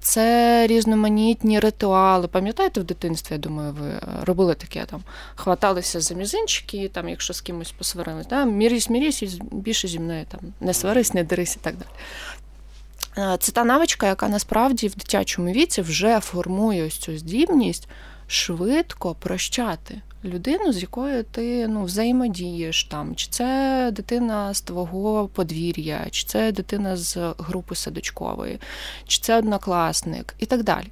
це 0.00 0.66
різноманітні 0.66 1.60
ритуали. 1.60 2.28
Пам'ятаєте, 2.28 2.80
в 2.80 2.84
дитинстві, 2.84 3.34
я 3.34 3.38
думаю, 3.38 3.72
ви 3.72 4.00
робили 4.24 4.54
таке 4.54 4.84
там, 4.84 5.02
хваталися 5.34 5.97
за 6.00 6.14
мізинчики, 6.14 6.88
там, 6.88 7.08
якщо 7.08 7.34
з 7.34 7.40
кимось 7.40 7.72
посварились, 7.72 8.26
да, 8.26 8.44
мірись, 8.44 8.90
мірись, 8.90 9.22
і 9.22 9.40
більше 9.52 9.88
зі 9.88 9.98
мною 9.98 10.24
там 10.28 10.40
не 10.60 10.74
сварись, 10.74 11.14
не 11.14 11.24
дерись 11.24 11.56
і 11.56 11.58
так 11.60 11.74
далі. 11.76 11.90
Це 13.40 13.52
та 13.52 13.64
навичка, 13.64 14.06
яка 14.06 14.28
насправді 14.28 14.88
в 14.88 14.94
дитячому 14.94 15.52
віці 15.52 15.82
вже 15.82 16.20
формує 16.20 16.86
ось 16.86 16.98
цю 16.98 17.18
здібність 17.18 17.88
швидко 18.28 19.14
прощати 19.14 20.00
людину, 20.24 20.72
з 20.72 20.80
якою 20.80 21.24
ти 21.24 21.68
ну, 21.68 21.84
взаємодієш 21.84 22.84
там, 22.84 23.14
чи 23.14 23.26
це 23.30 23.90
дитина 23.92 24.54
з 24.54 24.60
твого 24.60 25.28
подвір'я, 25.28 26.06
чи 26.10 26.26
це 26.26 26.52
дитина 26.52 26.96
з 26.96 27.34
групи 27.38 27.74
садочкової, 27.74 28.60
чи 29.06 29.20
це 29.20 29.38
однокласник 29.38 30.34
і 30.38 30.46
так 30.46 30.62
далі. 30.62 30.86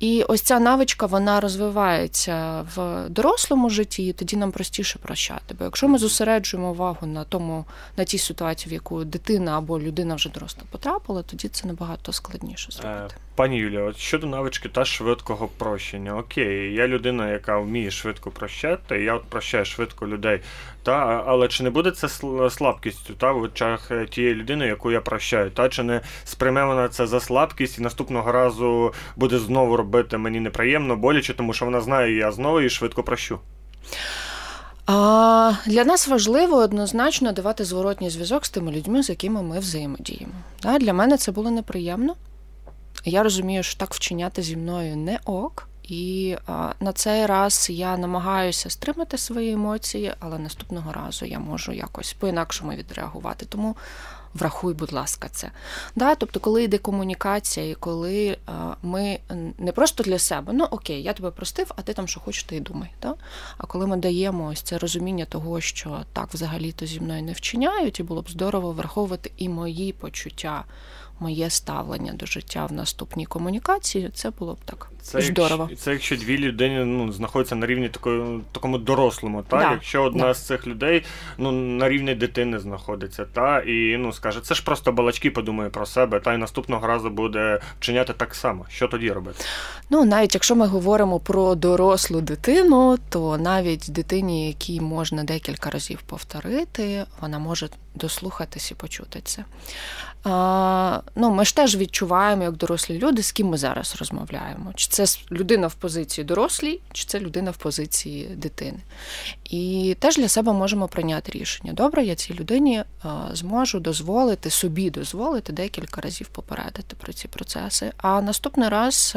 І 0.00 0.22
ось 0.28 0.42
ця 0.42 0.60
навичка 0.60 1.06
вона 1.06 1.40
розвивається 1.40 2.66
в 2.76 3.08
дорослому 3.08 3.70
житті, 3.70 4.06
і 4.06 4.12
тоді 4.12 4.36
нам 4.36 4.52
простіше 4.52 4.98
прощати. 4.98 5.54
Бо 5.58 5.64
якщо 5.64 5.88
ми 5.88 5.98
зосереджуємо 5.98 6.70
увагу 6.70 7.06
на 7.06 7.24
тому, 7.24 7.64
на 7.96 8.04
тій 8.04 8.18
ситуації, 8.18 8.70
в 8.70 8.72
яку 8.72 9.04
дитина 9.04 9.58
або 9.58 9.80
людина 9.80 10.14
вже 10.14 10.30
доросла 10.30 10.62
потрапила, 10.70 11.22
тоді 11.22 11.48
це 11.48 11.66
набагато 11.66 12.12
складніше 12.12 12.72
зробити. 12.72 13.14
Е, 13.14 13.18
пані 13.34 13.56
Юлія, 13.56 13.82
от 13.82 13.96
щодо 13.96 14.26
навички 14.26 14.68
та 14.68 14.84
швидкого 14.84 15.48
прощення, 15.48 16.16
окей, 16.16 16.74
я 16.74 16.88
людина, 16.88 17.30
яка 17.30 17.58
вміє 17.58 17.90
швидко 17.90 18.30
прощати, 18.30 19.02
я 19.02 19.14
от 19.14 19.24
прощаю 19.24 19.64
швидко 19.64 20.06
людей. 20.06 20.40
Та, 20.86 21.24
але 21.26 21.48
чи 21.48 21.62
не 21.62 21.70
буде 21.70 21.90
це 21.90 22.08
слабкістю 22.50 23.14
та 23.14 23.32
в 23.32 23.42
очах 23.42 23.90
е, 23.90 24.06
тієї 24.06 24.34
людини, 24.34 24.66
яку 24.66 24.90
я 24.90 25.00
прощаю? 25.00 25.50
Та 25.50 25.68
чи 25.68 25.82
не 25.82 26.00
сприйме 26.24 26.64
вона 26.64 26.88
це 26.88 27.06
за 27.06 27.20
слабкість 27.20 27.78
і 27.78 27.82
наступного 27.82 28.32
разу 28.32 28.92
буде 29.16 29.38
знову 29.38 29.76
робити 29.76 30.18
мені 30.18 30.40
неприємно, 30.40 30.96
боляче, 30.96 31.34
тому 31.34 31.52
що 31.52 31.64
вона 31.64 31.80
знає, 31.80 32.16
я 32.16 32.32
знову 32.32 32.60
її 32.60 32.70
швидко 32.70 33.02
прощу. 33.02 33.38
А, 34.86 35.52
Для 35.66 35.84
нас 35.84 36.08
важливо 36.08 36.56
однозначно 36.56 37.32
давати 37.32 37.64
зворотній 37.64 38.10
зв'язок 38.10 38.46
з 38.46 38.50
тими 38.50 38.72
людьми, 38.72 39.02
з 39.02 39.08
якими 39.08 39.42
ми 39.42 39.58
взаємодіємо. 39.58 40.32
Для 40.80 40.92
мене 40.92 41.16
це 41.16 41.32
було 41.32 41.50
неприємно. 41.50 42.14
Я 43.04 43.22
розумію, 43.22 43.62
що 43.62 43.78
так 43.78 43.94
вчиняти 43.94 44.42
зі 44.42 44.56
мною 44.56 44.96
не 44.96 45.18
ок. 45.24 45.68
І 45.88 46.36
на 46.80 46.92
цей 46.94 47.26
раз 47.26 47.66
я 47.70 47.96
намагаюся 47.96 48.70
стримати 48.70 49.18
свої 49.18 49.52
емоції, 49.52 50.14
але 50.20 50.38
наступного 50.38 50.92
разу 50.92 51.24
я 51.24 51.38
можу 51.38 51.72
якось 51.72 52.12
по-інакшому 52.12 52.72
відреагувати. 52.72 53.46
Тому 53.46 53.76
врахуй, 54.34 54.74
будь 54.74 54.92
ласка, 54.92 55.28
це. 55.28 55.50
Да? 55.96 56.14
Тобто, 56.14 56.40
коли 56.40 56.64
йде 56.64 56.78
комунікація, 56.78 57.70
і 57.70 57.74
коли 57.74 58.36
ми 58.82 59.18
не 59.58 59.72
просто 59.72 60.02
для 60.02 60.18
себе, 60.18 60.52
ну 60.52 60.64
окей, 60.64 61.02
я 61.02 61.12
тебе 61.12 61.30
простив, 61.30 61.70
а 61.76 61.82
ти 61.82 61.92
там 61.92 62.08
що 62.08 62.20
хочеш, 62.20 62.44
ти 62.44 62.56
і 62.56 62.60
думай. 62.60 62.90
Да? 63.02 63.14
А 63.58 63.66
коли 63.66 63.86
ми 63.86 63.96
даємо 63.96 64.46
ось 64.46 64.62
це 64.62 64.78
розуміння 64.78 65.24
того, 65.24 65.60
що 65.60 66.00
так 66.12 66.28
взагалі-то 66.34 66.86
зі 66.86 67.00
мною 67.00 67.22
не 67.22 67.32
вчиняють, 67.32 68.00
і 68.00 68.02
було 68.02 68.22
б 68.22 68.30
здорово 68.30 68.72
враховувати 68.72 69.32
і 69.36 69.48
мої 69.48 69.92
почуття 69.92 70.64
моє 71.20 71.50
ставлення 71.50 72.12
до 72.12 72.26
життя 72.26 72.66
в 72.66 72.72
наступній 72.72 73.26
комунікації, 73.26 74.10
це 74.14 74.30
було 74.30 74.54
б 74.54 74.58
так 74.64 74.90
це 75.06 75.20
здорово. 75.20 75.66
Якщо, 75.70 75.84
це 75.84 75.92
якщо 75.92 76.16
дві 76.16 76.38
людини 76.38 76.84
ну, 76.84 77.12
знаходяться 77.12 77.54
на 77.54 77.66
рівні 77.66 77.88
такої, 77.88 78.40
такому 78.52 78.78
дорослому, 78.78 79.42
та 79.48 79.56
да. 79.56 79.70
якщо 79.70 80.02
одна 80.02 80.24
да. 80.24 80.34
з 80.34 80.46
цих 80.46 80.66
людей 80.66 81.02
ну, 81.38 81.52
на 81.52 81.88
рівні 81.88 82.14
дитини 82.14 82.58
знаходиться, 82.58 83.24
та 83.32 83.60
і 83.60 83.96
ну 83.96 84.12
скаже, 84.12 84.40
це 84.40 84.54
ж 84.54 84.64
просто 84.64 84.92
балачки 84.92 85.30
подумає 85.30 85.70
про 85.70 85.86
себе, 85.86 86.20
та 86.20 86.34
й 86.34 86.36
наступного 86.36 86.86
разу 86.86 87.10
буде 87.10 87.60
вчиняти 87.78 88.12
так 88.12 88.34
само. 88.34 88.66
Що 88.68 88.88
тоді 88.88 89.12
робити? 89.12 89.44
Ну 89.90 90.04
навіть 90.04 90.34
якщо 90.34 90.56
ми 90.56 90.66
говоримо 90.66 91.20
про 91.20 91.54
дорослу 91.54 92.20
дитину, 92.20 92.98
то 93.08 93.38
навіть 93.38 93.86
дитині, 93.88 94.48
якій 94.48 94.80
можна 94.80 95.24
декілька 95.24 95.70
разів 95.70 96.02
повторити, 96.02 97.04
вона 97.20 97.38
може 97.38 97.68
дослухатись 97.94 98.70
і 98.70 98.74
почути 98.74 99.20
це. 99.24 99.44
Ну, 101.16 101.30
Ми 101.30 101.44
ж 101.44 101.56
теж 101.56 101.76
відчуваємо, 101.76 102.42
як 102.42 102.56
дорослі 102.56 102.98
люди, 102.98 103.22
з 103.22 103.32
ким 103.32 103.46
ми 103.46 103.56
зараз 103.56 103.96
розмовляємо. 103.98 104.72
Чи 104.74 104.88
це 104.88 105.04
людина 105.32 105.66
в 105.66 105.74
позиції 105.74 106.24
дорослій, 106.24 106.80
чи 106.92 107.04
це 107.04 107.20
людина 107.20 107.50
в 107.50 107.56
позиції 107.56 108.26
дитини. 108.26 108.78
І 109.44 109.96
теж 109.98 110.16
для 110.16 110.28
себе 110.28 110.52
можемо 110.52 110.88
прийняти 110.88 111.32
рішення. 111.32 111.72
Добре, 111.72 112.04
я 112.04 112.14
цій 112.14 112.34
людині 112.34 112.84
зможу 113.32 113.80
дозволити, 113.80 114.50
собі 114.50 114.90
дозволити 114.90 115.52
декілька 115.52 116.00
разів 116.00 116.28
попередити 116.28 116.96
про 116.96 117.12
ці 117.12 117.28
процеси. 117.28 117.92
А 117.96 118.20
наступний 118.22 118.68
раз, 118.68 119.16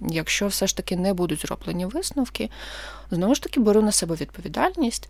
якщо 0.00 0.46
все 0.46 0.66
ж 0.66 0.76
таки 0.76 0.96
не 0.96 1.14
будуть 1.14 1.40
зроблені 1.40 1.86
висновки, 1.86 2.50
знову 3.10 3.34
ж 3.34 3.42
таки 3.42 3.60
беру 3.60 3.82
на 3.82 3.92
себе 3.92 4.14
відповідальність. 4.14 5.08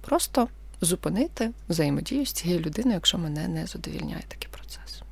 Просто 0.00 0.48
зупинити 0.80 1.50
взаємодію 1.68 2.26
з 2.26 2.32
цією 2.32 2.60
людиною, 2.60 2.94
якщо 2.94 3.18
мене 3.18 3.48
не 3.48 3.66
задовільняє 3.66 4.22
такий 4.28 4.48
процес. 4.50 5.02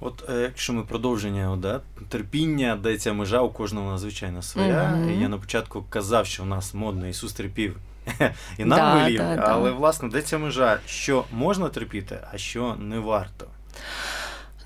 От 0.00 0.30
е, 0.30 0.40
якщо 0.40 0.72
ми 0.72 0.82
продовження, 0.82 1.56
да, 1.56 1.80
терпіння, 2.08 2.78
де 2.82 2.98
ця 2.98 3.12
межа 3.12 3.40
у 3.40 3.50
кожного 3.50 3.90
надзвичайно 3.90 4.42
своя. 4.42 4.82
Mm-hmm. 4.82 5.20
Я 5.20 5.28
на 5.28 5.38
початку 5.38 5.84
казав, 5.90 6.26
що 6.26 6.42
у 6.42 6.46
нас 6.46 6.74
модно 6.74 7.06
Ісус 7.08 7.32
терпів 7.32 7.76
і 8.58 8.64
нам 8.64 8.78
да, 8.78 8.94
велів, 8.94 9.18
да, 9.18 9.44
але 9.46 9.70
да. 9.70 9.76
власне 9.76 10.08
де 10.08 10.22
ця 10.22 10.38
межа, 10.38 10.80
що 10.86 11.24
можна 11.32 11.68
терпіти, 11.68 12.18
а 12.32 12.38
що 12.38 12.76
не 12.78 12.98
варто. 12.98 13.46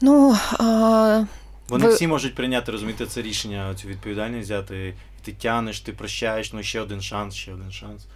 Ну, 0.00 0.36
а... 0.58 1.24
Вони 1.68 1.86
ви... 1.86 1.94
всі 1.94 2.06
можуть 2.06 2.34
прийняти, 2.34 2.72
розумієте, 2.72 3.06
це 3.06 3.22
рішення, 3.22 3.74
цю 3.74 3.88
відповідальність 3.88 4.44
взяти. 4.44 4.94
Ти 5.22 5.32
тянеш, 5.32 5.80
ти 5.80 5.92
прощаєш, 5.92 6.52
ну 6.52 6.62
ще 6.62 6.80
один 6.80 7.00
шанс, 7.00 7.34
ще 7.34 7.52
один 7.52 7.72
шанс. 7.72 8.06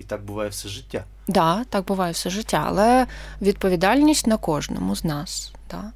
І 0.00 0.04
так 0.04 0.22
буває 0.24 0.50
все 0.50 0.68
життя. 0.68 0.98
Так, 0.98 1.34
да, 1.34 1.64
так 1.64 1.84
буває 1.84 2.12
все 2.12 2.30
життя, 2.30 2.64
але 2.66 3.06
відповідальність 3.42 4.26
на 4.26 4.36
кожному 4.36 4.96
з 4.96 5.04
нас. 5.04 5.52
Да? 5.70 5.92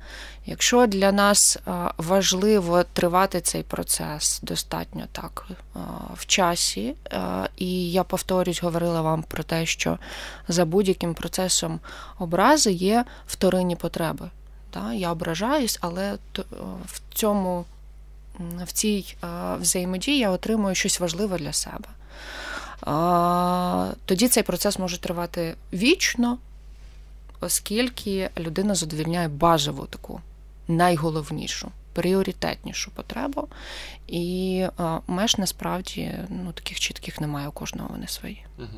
Якщо 0.46 0.87
для 0.87 1.12
нас 1.12 1.58
важливо 1.96 2.82
тривати 2.82 3.40
цей 3.40 3.62
процес 3.62 4.40
достатньо 4.42 5.04
так 5.12 5.46
в 6.14 6.26
часі, 6.26 6.94
і 7.56 7.92
я 7.92 8.04
повторюсь, 8.04 8.62
говорила 8.62 9.02
вам 9.02 9.23
про 9.23 9.42
те, 9.42 9.66
що 9.66 9.99
за 10.49 10.64
будь-яким 10.64 11.14
процесом 11.14 11.80
образи 12.18 12.73
є 12.73 13.04
вторинні 13.26 13.76
потреби. 13.76 14.30
Да? 14.75 14.92
Я 14.92 15.12
ображаюсь, 15.12 15.78
але 15.80 16.18
в 16.87 17.00
цьому 17.14 17.64
в 18.64 18.73
цій 18.73 19.16
взаємодії 19.61 20.18
я 20.18 20.30
отримую 20.30 20.75
щось 20.75 21.00
важливе 21.00 21.38
для 21.38 21.52
себе 21.52 21.88
тоді 24.04 24.28
цей 24.28 24.42
процес 24.42 24.78
може 24.78 24.98
тривати 24.98 25.54
вічно, 25.72 26.38
оскільки 27.40 28.30
людина 28.38 28.74
задовільняє 28.74 29.28
базову 29.28 29.86
таку 29.86 30.20
найголовнішу, 30.68 31.70
пріоритетнішу 31.92 32.90
потребу. 32.90 33.48
І 34.06 34.66
меж 35.06 35.38
насправді 35.38 36.14
ну, 36.28 36.52
таких 36.52 36.80
чітких 36.80 37.20
немає 37.20 37.48
у 37.48 37.52
кожного 37.52 37.88
вони 37.92 38.08
свої. 38.08 38.44
Угу. 38.58 38.68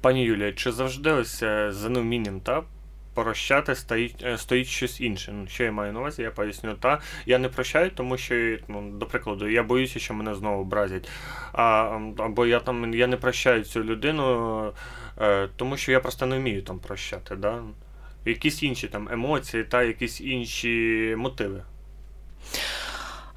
Пані 0.00 0.22
Юлія, 0.22 0.52
чи 0.52 0.72
завжди 0.72 1.10
ось 1.10 1.42
е, 1.42 1.72
за 1.72 1.88
неумінням 1.88 2.40
та 2.40 2.62
прощати 3.16 3.74
стоїть 3.74 4.22
е, 4.24 4.38
стоїть 4.38 4.66
щось 4.66 5.00
інше. 5.00 5.32
Ну, 5.32 5.46
Що 5.46 5.64
я 5.64 5.72
маю 5.72 5.92
на 5.92 6.00
увазі, 6.00 6.22
я 6.22 6.30
поясню. 6.30 6.74
Та 6.74 7.00
я 7.26 7.38
не 7.38 7.48
прощаю, 7.48 7.90
тому 7.90 8.18
що, 8.18 8.58
ну, 8.68 8.90
до 8.90 9.06
прикладу, 9.06 9.48
я 9.48 9.62
боюся, 9.62 9.98
що 9.98 10.14
мене 10.14 10.34
знову 10.34 10.60
образять. 10.60 11.08
А, 11.52 11.98
Або 12.18 12.46
я 12.46 12.60
там 12.60 12.94
я 12.94 13.06
не 13.06 13.16
прощаю 13.16 13.64
цю 13.64 13.84
людину, 13.84 14.72
е, 15.20 15.48
тому 15.56 15.76
що 15.76 15.92
я 15.92 16.00
просто 16.00 16.26
не 16.26 16.38
вмію 16.38 16.62
там 16.62 16.78
прощати. 16.78 17.36
Да? 17.36 17.62
Якісь 18.24 18.62
інші 18.62 18.88
там 18.88 19.08
емоції 19.12 19.64
та 19.64 19.82
якісь 19.82 20.20
інші 20.20 21.14
мотиви. 21.18 21.62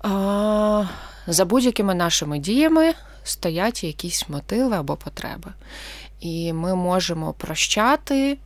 А, 0.01 0.85
За 1.27 1.45
будь-якими 1.45 1.95
нашими 1.95 2.39
діями 2.39 2.93
стоять 3.23 3.83
якісь 3.83 4.29
мотиви 4.29 4.75
або 4.75 4.95
потреби. 4.95 5.51
І 6.19 6.53
ми 6.53 6.75
можемо 6.75 7.33
прощати, 7.33 8.37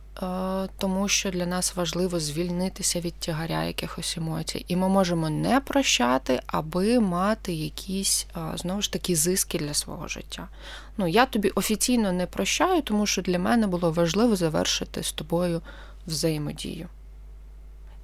тому 0.78 1.08
що 1.08 1.30
для 1.30 1.46
нас 1.46 1.76
важливо 1.76 2.20
звільнитися 2.20 3.00
від 3.00 3.14
тягаря 3.14 3.64
якихось 3.64 4.16
емоцій. 4.16 4.64
І 4.68 4.76
ми 4.76 4.88
можемо 4.88 5.30
не 5.30 5.60
прощати, 5.60 6.40
аби 6.46 7.00
мати 7.00 7.52
якісь 7.52 8.26
знову 8.54 8.82
ж 8.82 8.92
таки 8.92 9.16
зиски 9.16 9.58
для 9.58 9.74
свого 9.74 10.08
життя. 10.08 10.48
Ну, 10.96 11.06
я 11.08 11.26
тобі 11.26 11.48
офіційно 11.48 12.12
не 12.12 12.26
прощаю, 12.26 12.82
тому 12.82 13.06
що 13.06 13.22
для 13.22 13.38
мене 13.38 13.66
було 13.66 13.90
важливо 13.90 14.36
завершити 14.36 15.02
з 15.02 15.12
тобою 15.12 15.62
взаємодію. 16.06 16.88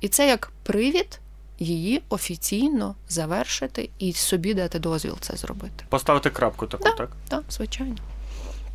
І 0.01 0.09
це 0.09 0.29
як 0.29 0.53
привід 0.63 1.21
її 1.59 2.03
офіційно 2.09 2.95
завершити 3.09 3.91
і 3.99 4.13
собі 4.13 4.55
дати 4.55 4.79
дозвіл 4.79 5.17
це 5.21 5.37
зробити. 5.37 5.85
Поставити 5.89 6.31
крапку 6.31 6.67
таку, 6.67 6.85
да, 6.85 6.93
так? 6.93 7.11
Так, 7.29 7.43
звичайно. 7.51 7.97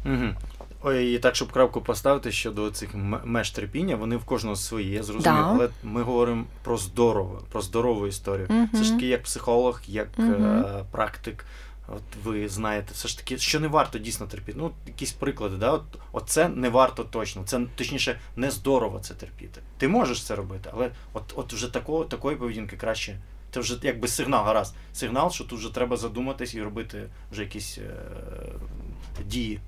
Угу. 0.05 0.35
Ой, 0.87 1.13
і 1.13 1.19
так, 1.19 1.35
щоб 1.35 1.51
крапку 1.51 1.81
поставити 1.81 2.31
щодо 2.31 2.71
цих 2.71 2.89
меж 3.23 3.51
терпіння, 3.51 3.95
вони 3.95 4.15
в 4.15 4.23
кожного 4.25 4.55
свої, 4.55 4.91
я 4.91 5.03
зрозумів, 5.03 5.37
да. 5.37 5.47
але 5.47 5.69
ми 5.83 6.03
говоримо 6.03 6.45
про 6.63 6.77
здорово, 6.77 7.41
про 7.51 7.61
здорову 7.61 8.07
історію. 8.07 8.47
Угу. 8.49 8.67
Все 8.73 8.83
ж 8.83 8.91
таки, 8.93 9.07
як 9.07 9.23
психолог, 9.23 9.81
як 9.87 10.07
угу. 10.17 10.27
е- 10.27 10.85
практик, 10.91 11.45
от 11.87 12.01
ви 12.23 12.49
знаєте, 12.49 12.87
все 12.93 13.07
ж 13.07 13.17
таки, 13.17 13.37
що 13.37 13.59
не 13.59 13.67
варто 13.67 13.99
дійсно 13.99 14.27
терпіти. 14.27 14.57
Ну, 14.61 14.71
якісь 14.87 15.11
приклади, 15.11 15.57
да? 15.57 15.71
От, 15.71 15.83
Оце 16.11 16.49
не 16.49 16.69
варто 16.69 17.03
точно. 17.03 17.43
Це 17.45 17.61
точніше 17.75 18.19
не 18.35 18.51
здорово 18.51 18.99
це 18.99 19.13
терпіти. 19.13 19.61
Ти 19.77 19.87
можеш 19.87 20.23
це 20.23 20.35
робити, 20.35 20.69
але 20.73 20.91
от 21.13 21.33
от 21.35 21.53
вже 21.53 21.73
такого, 21.73 22.05
такої 22.05 22.37
поведінки 22.37 22.77
краще. 22.77 23.19
Це 23.51 23.59
вже 23.59 23.77
якби 23.83 24.07
сигнал, 24.07 24.45
гаразд. 24.45 24.75
Сигнал, 24.93 25.31
що 25.31 25.43
тут 25.43 25.59
вже 25.59 25.73
треба 25.73 25.97
задуматись 25.97 26.53
і 26.53 26.61
робити 26.61 27.09
вже 27.31 27.41
якісь 27.41 27.77
е- 27.77 29.23
дії. 29.25 29.59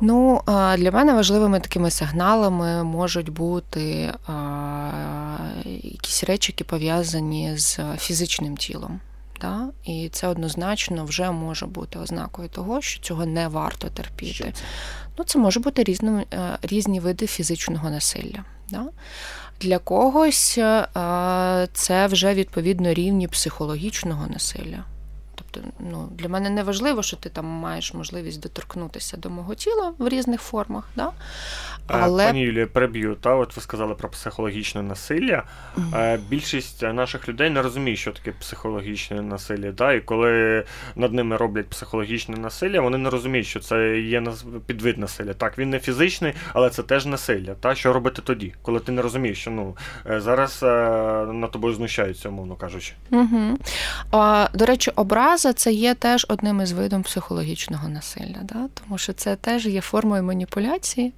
Ну, 0.00 0.42
для 0.78 0.90
мене 0.92 1.12
важливими 1.12 1.60
такими 1.60 1.90
сигналами 1.90 2.84
можуть 2.84 3.28
бути 3.28 4.12
якісь 5.82 6.24
речі, 6.24 6.52
які 6.52 6.64
пов'язані 6.64 7.56
з 7.56 7.78
фізичним 7.98 8.56
тілом. 8.56 9.00
Да? 9.40 9.68
І 9.84 10.08
це 10.12 10.28
однозначно 10.28 11.04
вже 11.04 11.30
може 11.30 11.66
бути 11.66 11.98
ознакою 11.98 12.48
того, 12.48 12.80
що 12.80 13.00
цього 13.00 13.26
не 13.26 13.48
варто 13.48 13.88
терпіти. 13.88 14.34
Що 14.34 14.44
це? 14.44 14.62
Ну, 15.18 15.24
це 15.24 15.38
може 15.38 15.60
бути 15.60 15.84
різні, 15.84 16.26
різні 16.62 17.00
види 17.00 17.26
фізичного 17.26 17.90
насилля. 17.90 18.44
Да? 18.70 18.84
Для 19.60 19.78
когось 19.78 20.58
це 21.72 22.06
вже 22.06 22.34
відповідно 22.34 22.94
рівні 22.94 23.28
психологічного 23.28 24.26
насилля. 24.26 24.84
Тобто, 25.50 25.70
ну, 25.90 26.08
для 26.10 26.28
мене 26.28 26.50
не 26.50 26.62
важливо, 26.62 27.02
що 27.02 27.16
ти 27.16 27.28
там 27.28 27.44
маєш 27.44 27.94
можливість 27.94 28.40
доторкнутися 28.40 29.16
до 29.16 29.30
мого 29.30 29.54
тіла 29.54 29.92
в 29.98 30.08
різних 30.08 30.40
формах. 30.40 30.88
Да? 30.96 31.10
Але... 31.86 32.26
Пані 32.26 32.40
Юлія, 32.40 32.66
переб'ю, 32.66 33.16
та 33.20 33.34
от 33.34 33.56
ви 33.56 33.62
сказали 33.62 33.94
про 33.94 34.08
психологічне 34.08 34.82
насилля. 34.82 35.42
Mm-hmm. 35.76 36.18
Більшість 36.28 36.82
наших 36.82 37.28
людей 37.28 37.50
не 37.50 37.62
розуміє, 37.62 37.96
що 37.96 38.12
таке 38.12 38.32
психологічне 38.32 39.22
насилля. 39.22 39.72
Та? 39.72 39.92
І 39.92 40.00
коли 40.00 40.64
над 40.96 41.12
ними 41.12 41.36
роблять 41.36 41.68
психологічне 41.68 42.36
насилля, 42.36 42.80
вони 42.80 42.98
не 42.98 43.10
розуміють, 43.10 43.46
що 43.46 43.60
це 43.60 43.98
є 44.00 44.22
підвид 44.66 44.98
насилля. 44.98 45.34
Так, 45.34 45.58
він 45.58 45.70
не 45.70 45.78
фізичний, 45.78 46.32
але 46.52 46.70
це 46.70 46.82
теж 46.82 47.06
насилля. 47.06 47.54
Та? 47.54 47.74
Що 47.74 47.92
робити 47.92 48.22
тоді, 48.24 48.54
коли 48.62 48.80
ти 48.80 48.92
не 48.92 49.02
розумієш, 49.02 49.40
що 49.40 49.50
ну, 49.50 49.76
е, 50.10 50.20
зараз 50.20 50.62
е, 50.62 50.66
над 51.32 51.50
тобою 51.50 51.74
знущаються, 51.74 52.28
умовно 52.28 52.56
кажучи. 52.56 52.92
Mm-hmm. 53.10 53.56
А, 54.10 54.48
До 54.54 54.66
речі, 54.66 54.92
образа 55.38 55.52
це 55.52 55.72
є 55.72 55.94
теж 55.94 56.26
одним 56.28 56.60
із 56.60 56.72
видом 56.72 57.02
психологічного 57.02 57.88
насилля, 57.88 58.38
да? 58.42 58.68
тому 58.74 58.98
що 58.98 59.12
це 59.12 59.36
теж 59.36 59.66
є 59.66 59.80
формою 59.80 60.22
маніпуляції 60.22 61.12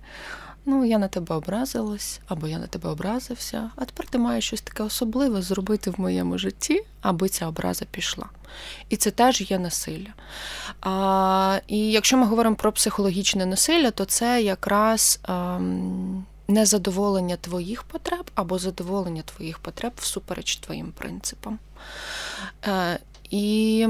ну 0.66 0.84
я 0.84 0.98
на 0.98 1.08
тебе 1.08 1.34
образилась, 1.34 2.20
або 2.28 2.46
я 2.46 2.58
на 2.58 2.66
тебе 2.66 2.90
образився, 2.90 3.70
а 3.76 3.84
тепер 3.84 4.06
ти 4.06 4.18
маєш 4.18 4.46
щось 4.46 4.60
таке 4.60 4.82
особливе 4.82 5.42
зробити 5.42 5.90
в 5.90 6.00
моєму 6.00 6.38
житті, 6.38 6.82
аби 7.00 7.28
ця 7.28 7.46
образа 7.46 7.84
пішла. 7.90 8.26
І 8.88 8.96
це 8.96 9.10
теж 9.10 9.50
є 9.50 9.58
насилля. 9.58 10.14
А, 10.80 11.60
І 11.66 11.78
якщо 11.90 12.16
ми 12.16 12.26
говоримо 12.26 12.56
про 12.56 12.72
психологічне 12.72 13.46
насилля, 13.46 13.90
то 13.90 14.04
це 14.04 14.42
якраз 14.42 15.20
ем, 15.28 16.24
незадоволення 16.48 17.36
твоїх 17.36 17.82
потреб 17.82 18.30
або 18.34 18.58
задоволення 18.58 19.22
твоїх 19.22 19.58
потреб 19.58 19.92
всупереч 19.96 20.56
твоїм 20.56 20.92
принципам. 20.92 21.58
І 23.30 23.86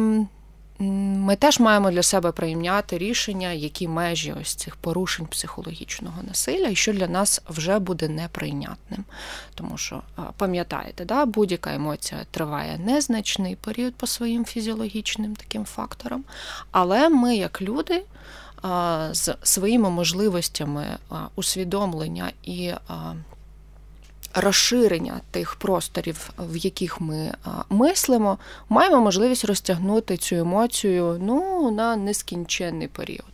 ми 0.78 1.36
теж 1.36 1.60
маємо 1.60 1.90
для 1.90 2.02
себе 2.02 2.32
прийняти 2.32 2.98
рішення, 2.98 3.52
які 3.52 3.88
межі 3.88 4.34
ось 4.40 4.54
цих 4.54 4.76
порушень 4.76 5.26
психологічного 5.26 6.22
насилля, 6.22 6.68
і 6.68 6.74
що 6.74 6.92
для 6.92 7.06
нас 7.06 7.42
вже 7.48 7.78
буде 7.78 8.08
неприйнятним. 8.08 9.04
Тому 9.54 9.78
що, 9.78 10.02
пам'ятаєте, 10.36 11.04
да, 11.04 11.26
будь-яка 11.26 11.74
емоція 11.74 12.20
триває 12.30 12.78
незначний 12.78 13.56
період 13.56 13.94
по 13.94 14.06
своїм 14.06 14.44
фізіологічним 14.44 15.36
таким 15.36 15.64
факторам. 15.64 16.24
Але 16.70 17.08
ми, 17.08 17.36
як 17.36 17.62
люди, 17.62 18.02
з 19.12 19.34
своїми 19.42 19.90
можливостями 19.90 20.86
усвідомлення 21.34 22.32
і 22.42 22.72
розширення 24.34 25.20
тих 25.30 25.54
просторів, 25.54 26.30
в 26.38 26.56
яких 26.56 27.00
ми 27.00 27.34
мислимо, 27.70 28.38
маємо 28.68 29.00
можливість 29.00 29.44
розтягнути 29.44 30.16
цю 30.16 30.36
емоцію 30.36 31.18
ну, 31.20 31.70
на 31.70 31.96
нескінченний 31.96 32.88
період. 32.88 33.24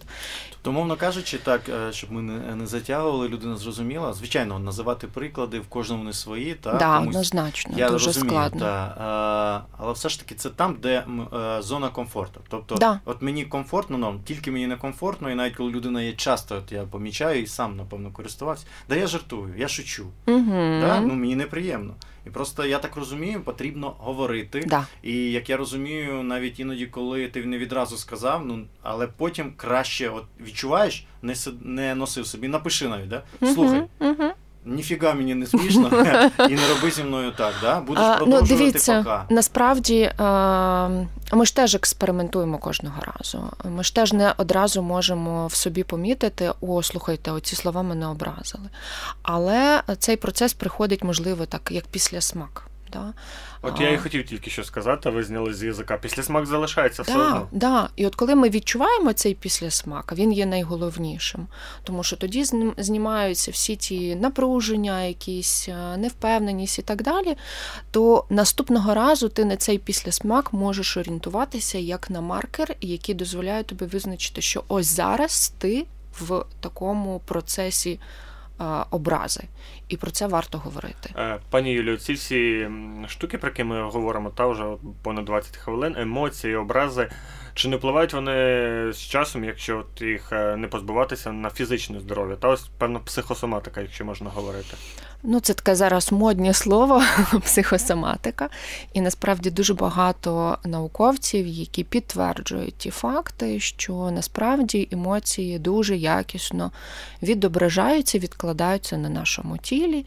То, 0.67 0.73
мовно 0.73 0.97
кажучи, 0.97 1.39
так, 1.39 1.69
е, 1.69 1.93
щоб 1.93 2.13
ми 2.13 2.23
не 2.57 2.67
затягували, 2.67 3.29
людина 3.29 3.57
зрозуміла. 3.57 4.13
Звичайно, 4.13 4.59
називати 4.59 5.07
приклади 5.07 5.61
в 5.61 5.67
кожному 5.67 6.05
не 6.05 6.13
свої. 6.13 6.55
Та, 6.55 6.73
да, 6.73 6.97
комусь... 6.97 7.09
однозначно, 7.09 7.75
я 7.77 7.91
дуже 7.91 8.07
розумію, 8.07 8.31
складно. 8.31 8.61
Та, 8.61 9.67
але 9.79 9.93
все 9.93 10.09
ж 10.09 10.19
таки 10.21 10.35
це 10.35 10.51
там, 10.51 10.77
де 10.83 11.05
е, 11.35 11.63
зона 11.63 11.89
комфорту. 11.89 12.41
Тобто, 12.49 12.75
да. 12.75 13.01
от 13.05 13.23
мені 13.23 13.45
комфортно, 13.45 13.99
ну, 13.99 14.21
тільки 14.25 14.51
мені 14.51 14.67
не 14.67 14.77
комфортно, 14.77 15.31
і 15.31 15.35
навіть 15.35 15.57
коли 15.57 15.71
людина 15.71 16.03
є 16.03 16.13
часто, 16.13 16.57
от 16.57 16.73
я 16.73 16.83
помічаю 16.83 17.43
і 17.43 17.47
сам, 17.47 17.77
напевно, 17.77 18.11
користувався, 18.11 18.67
да 18.89 18.95
я 18.97 19.07
жартую, 19.07 19.55
я 19.59 19.69
шучу. 19.69 20.07
Угу. 20.27 20.81
Да? 20.81 21.01
Ну, 21.01 21.15
Мені 21.15 21.37
неприємно. 21.37 21.95
І 22.27 22.31
просто 22.31 22.67
я 22.67 22.79
так 22.79 22.97
розумію, 22.97 23.41
потрібно 23.41 23.95
говорити. 23.99 24.65
Да. 24.67 24.87
І 25.03 25.31
як 25.31 25.51
я 25.51 25.57
розумію, 25.57 26.23
навіть 26.23 26.61
іноді, 26.61 26.87
коли 26.87 27.29
ти 27.29 27.45
не 27.45 27.59
відразу 27.59 27.97
сказав, 27.97 28.47
ну 28.47 28.67
але 28.83 29.07
потім 29.07 29.53
краще 29.57 30.09
от 30.09 30.25
відчуваєш, 30.41 31.07
не 31.23 31.35
не 31.63 31.95
носив 31.95 32.27
собі, 32.27 32.49
напиши 32.49 32.89
навіть, 32.89 33.09
да? 33.09 33.23
Слухай. 33.55 33.83
Угу 34.01 34.33
ніфіга 34.67 35.15
мені 35.15 35.35
не 35.35 35.47
смішно, 35.47 35.87
і 36.39 36.55
не 36.55 36.69
роби 36.69 36.91
зі 36.91 37.05
мною 37.05 37.33
так. 37.33 37.55
да? 37.63 37.81
Будеш 37.81 38.03
а, 38.05 38.11
ну, 38.11 38.17
продовжувати 38.17 38.55
ну, 38.55 38.59
дивіться, 38.59 38.99
пока. 38.99 39.27
Насправді 39.31 40.13
ми 41.33 41.47
ж 41.47 41.57
теж 41.57 41.75
експериментуємо 41.75 42.59
кожного 42.59 42.97
разу. 43.01 43.51
Ми 43.65 43.85
ж 43.85 43.95
теж 43.95 44.13
не 44.13 44.35
одразу 44.37 44.83
можемо 44.83 45.47
в 45.47 45.55
собі 45.55 45.83
помітити, 45.83 46.53
о, 46.61 46.83
слухайте, 46.83 47.31
оці 47.31 47.57
слова 47.57 47.83
мене 47.83 48.07
образили. 48.07 48.69
Але 49.23 49.83
цей 49.99 50.17
процес 50.17 50.55
приходить, 50.55 51.05
можливо, 51.05 51.47
так, 51.47 51.69
як 51.71 51.85
після 51.87 52.21
смак. 52.21 52.63
Да? 52.97 53.15
От 53.63 53.81
я 53.81 53.91
і 53.91 53.99
хотів 53.99 54.27
тільки 54.27 54.51
що 54.51 54.65
сказати, 54.65 55.11
ви 55.11 55.25
зняли 55.25 55.55
з 55.55 55.63
язика. 55.63 55.97
Післясмак 55.97 56.47
залишається 56.47 57.03
все 57.03 57.13
да, 57.13 57.27
одно. 57.27 57.49
Да. 57.53 57.89
І 57.97 58.07
от 58.07 58.15
коли 58.15 58.35
ми 58.35 58.49
відчуваємо 58.49 59.13
цей 59.13 59.35
післясмак, 59.35 60.13
він 60.17 60.33
є 60.33 60.47
найголовнішим, 60.47 61.47
тому 61.85 62.03
що 62.03 62.17
тоді 62.17 62.45
знімаються 62.77 63.51
всі 63.51 63.77
ті 63.77 64.15
напруження, 64.15 65.03
якісь 65.03 65.69
е, 65.69 65.97
невпевненість 65.97 66.79
і 66.79 66.83
так 66.83 67.03
далі, 67.03 67.37
то 67.91 68.25
наступного 68.31 68.95
разу 68.95 69.29
ти 69.29 69.45
на 69.45 69.57
цей 69.57 69.79
післясмак 69.79 70.53
можеш 70.53 70.97
орієнтуватися 70.97 71.79
як 71.79 72.11
на 72.11 72.21
маркер, 72.21 72.75
який 72.81 73.15
дозволяє 73.15 73.63
тобі 73.63 73.85
визначити, 73.85 74.41
що 74.41 74.65
ось 74.69 74.87
зараз 74.87 75.53
ти 75.59 75.87
в 76.21 76.45
такому 76.61 77.21
процесі 77.25 78.01
образи. 78.91 79.45
І 79.89 79.97
про 79.97 80.11
це 80.11 80.27
варто 80.27 80.59
говорити. 80.59 81.11
Е, 81.17 81.39
пані 81.51 81.73
Юлію, 81.73 81.97
ці 81.97 82.13
всі 82.13 82.69
штуки, 83.09 83.39
про 83.39 83.49
які 83.49 83.65
ми 83.65 83.83
говоримо, 83.83 84.31
та 84.31 84.47
вже 84.47 84.65
понад 85.03 85.25
20 85.25 85.57
хвилин, 85.57 85.95
емоції, 85.99 86.57
образи. 86.57 87.09
Чи 87.55 87.69
не 87.69 87.77
впливають 87.77 88.13
вони 88.13 88.33
з 88.93 88.99
часом, 88.99 89.45
якщо 89.45 89.79
от 89.79 90.03
їх 90.03 90.33
е, 90.33 90.57
не 90.57 90.69
позбуватися 90.69 91.33
на 91.33 91.51
фізичне 91.51 92.01
здоров'я? 92.01 92.37
Та 92.37 92.49
ось 92.49 92.69
певно 92.79 93.01
психосоматика, 93.01 93.81
якщо 93.81 94.05
можна 94.05 94.31
говорити. 94.31 94.77
Ну, 95.29 95.41
це 95.41 95.55
таке 95.55 95.75
зараз 95.75 96.13
модне 96.13 96.55
слово 96.55 97.03
психосоматика. 97.45 98.49
І 98.93 99.01
насправді 99.01 99.51
дуже 99.51 99.75
багато 99.75 100.59
науковців, 100.65 101.47
які 101.47 101.85
підтверджують 101.85 102.75
ті 102.79 102.91
факти, 102.91 103.61
що 103.61 104.11
насправді 104.11 104.89
емоції 104.93 105.59
дуже 105.59 105.97
якісно 105.97 106.73
відображаються, 107.23 108.19
відкладаються 108.19 108.97
на 108.97 109.09
нашому 109.09 109.59
тілі. 109.59 110.07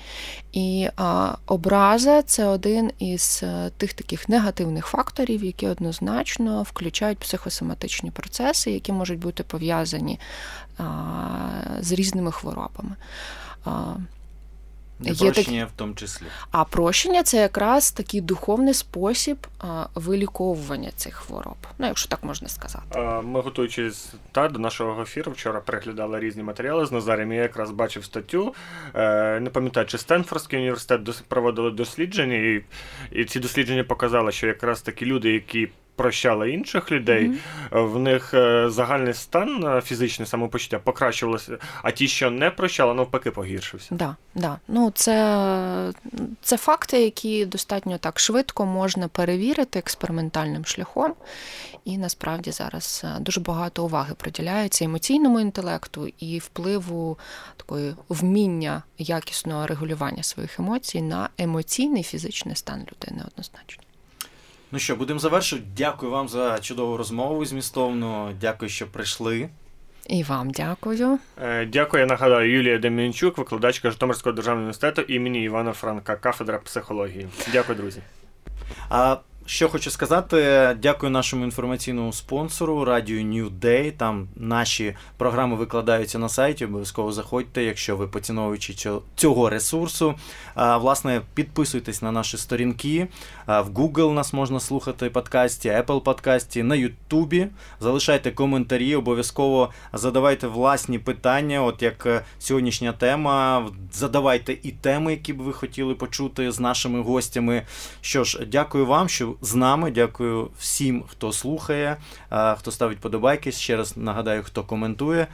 І 0.52 0.88
а, 0.96 1.36
образа 1.48 2.22
це 2.22 2.46
один 2.46 2.92
із 3.00 3.40
е, 3.44 3.72
тих 3.78 3.94
таких 3.94 4.30
негативних 4.30 4.86
факторів, 4.86 5.44
які 5.44 5.68
однозначно 5.68 6.64
включають 6.64 7.18
психосоматичні 7.18 8.12
процеси, 8.12 8.72
які 8.72 8.92
можуть 8.92 9.20
бути 9.20 9.44
пов'язані 9.44 10.20
а, 10.78 10.84
з 11.82 11.92
різними 11.92 12.32
хворобами. 12.32 12.96
А, 15.02 15.14
Прощення 15.14 15.62
так... 15.62 15.70
в 15.70 15.72
тому 15.76 15.94
числі. 15.94 16.26
А 16.52 16.64
прощення 16.64 17.24
це 17.24 17.38
якраз 17.38 17.92
такий 17.92 18.22
духовний 18.22 18.74
спосіб 18.74 19.38
виліковування 19.96 20.92
цих 20.96 21.16
хвороб. 21.16 21.58
Ну, 21.78 21.88
якщо 21.88 22.10
так 22.10 22.24
можна 22.24 22.48
сказати. 22.48 23.00
Ми, 23.24 23.42
готуючись 23.42 24.14
та, 24.32 24.48
до 24.48 24.60
нашого 24.60 25.02
ефіру, 25.02 25.32
вчора 25.32 25.60
переглядали 25.60 26.20
різні 26.20 26.44
матеріали 26.44 26.86
з 26.86 26.92
Назарем. 26.92 27.34
Я 27.34 27.42
якраз 27.42 27.72
бачив 27.72 28.06
статтю. 28.06 28.54
Е, 28.96 29.40
не 29.40 29.50
пам'ятаю, 29.50 29.86
чи 29.86 29.98
Стенфордський 29.98 30.60
університет 30.60 31.24
проводили 31.28 31.72
дослідження, 31.72 32.36
і, 32.36 32.64
і 33.12 33.26
ці 33.26 33.40
дослідження 33.40 33.84
показали, 33.84 34.32
що 34.32 34.48
якраз 34.48 34.82
такі 34.82 35.06
люди, 35.06 35.34
які 35.34 35.70
прощали 36.00 36.52
інших 36.52 36.92
людей, 36.92 37.30
mm-hmm. 37.30 37.92
в 37.92 38.00
них 38.00 38.34
е, 38.34 38.70
загальний 38.70 39.14
стан 39.14 39.64
е, 39.64 39.82
фізичне 39.82 40.26
самопочуття 40.26 40.80
покращувалося, 40.80 41.58
а 41.84 41.92
ті, 41.92 42.08
що 42.08 42.32
не 42.32 42.52
прощали, 42.52 42.94
навпаки, 42.94 43.32
погіршився. 43.32 43.96
Да, 43.96 44.16
да. 44.36 44.60
Ну, 44.68 44.92
це, 44.96 45.94
це 46.42 46.58
факти, 46.58 47.02
які 47.02 47.46
достатньо 47.46 47.98
так 47.98 48.20
швидко 48.20 48.66
можна 48.66 49.08
перевірити 49.08 49.80
експериментальним 49.80 50.66
шляхом. 50.66 51.14
І 51.86 51.98
насправді 51.98 52.52
зараз 52.52 53.06
дуже 53.20 53.42
багато 53.42 53.86
уваги 53.86 54.14
приділяється 54.18 54.86
емоційному 54.86 55.40
інтелекту 55.40 56.08
і 56.20 56.40
впливу 56.40 57.18
такої 57.58 57.96
вміння 58.10 58.84
якісного 58.98 59.68
регулювання 59.68 60.24
своїх 60.24 60.60
емоцій 60.60 61.02
на 61.02 61.30
емоційний 61.38 62.04
фізичний 62.04 62.56
стан 62.56 62.80
людини 62.80 63.24
однозначно. 63.32 63.84
Ну 64.72 64.80
що, 64.80 64.96
будемо 64.96 65.20
завершувати. 65.20 65.68
Дякую 65.78 66.12
вам 66.12 66.30
за 66.30 66.60
чудову 66.60 66.98
розмову 66.98 67.46
змістовну. 67.46 68.32
Дякую, 68.42 68.70
що 68.70 68.88
прийшли. 68.88 69.50
І 70.08 70.24
вам 70.24 70.52
дякую. 70.52 71.20
Е, 71.42 71.66
дякую. 71.66 72.02
Я 72.02 72.08
нагадаю, 72.08 72.52
Юлія 72.52 72.78
Дем'янчук, 72.78 73.38
викладачка 73.38 73.92
Житомирського 73.92 74.34
державного 74.34 74.62
університету 74.62 75.02
імені 75.02 75.44
Івана 75.44 75.74
Франка, 75.74 76.16
кафедра 76.16 76.58
психології. 76.58 77.28
Дякую, 77.52 77.78
друзі. 77.78 78.02
А 78.90 79.18
що 79.50 79.70
хочу 79.70 79.92
сказати, 79.92 80.70
дякую 80.82 81.12
нашому 81.12 81.46
інформаційному 81.46 82.14
спонсору 82.14 82.86
Радіо 82.86 83.18
New 83.18 83.50
Day. 83.60 83.92
Там 83.92 84.28
наші 84.36 84.96
програми 85.18 85.56
викладаються 85.56 86.20
на 86.20 86.30
сайті. 86.30 86.66
Обов'язково 86.66 87.12
заходьте, 87.12 87.64
якщо 87.64 87.98
ви 87.98 88.08
поціновуючи 88.08 88.90
цього 89.16 89.50
ресурсу. 89.50 90.16
Власне, 90.56 91.22
підписуйтесь 91.34 92.02
на 92.02 92.12
наші 92.12 92.38
сторінки. 92.38 93.08
В 93.48 93.70
Google 93.70 94.12
нас 94.12 94.34
можна 94.34 94.60
слухати 94.60 95.10
подкасті, 95.10 95.70
Apple 95.70 96.02
подкасті, 96.02 96.64
на 96.64 96.76
Ютубі. 96.76 97.48
Залишайте 97.80 98.32
коментарі, 98.32 98.96
обов'язково 98.96 99.72
задавайте 99.94 100.48
власні 100.48 101.00
питання. 101.00 101.64
От 101.64 101.82
як 101.82 102.06
е, 102.06 102.22
сьогоднішня 102.40 102.92
тема. 102.92 103.68
Задавайте 103.94 104.58
і 104.64 104.72
теми, 104.72 105.12
які 105.12 105.34
б 105.34 105.42
ви 105.42 105.54
хотіли 105.54 105.96
почути 105.96 106.52
з 106.52 106.60
нашими 106.60 107.02
гостями. 107.02 107.64
Що 108.02 108.24
ж, 108.24 108.46
дякую 108.46 108.86
вам, 108.86 109.10
що 109.10 109.36
з 109.42 109.56
нами. 109.56 109.92
Дякую 109.92 110.50
всім, 110.60 111.04
хто 111.08 111.34
слухає, 111.34 111.98
хто 112.30 112.72
ставить 112.72 113.00
подобайки. 113.00 113.52
Ще 113.52 113.78
раз 113.78 113.98
нагадаю, 113.98 114.44
хто 114.44 114.64
коментує. 114.64 115.28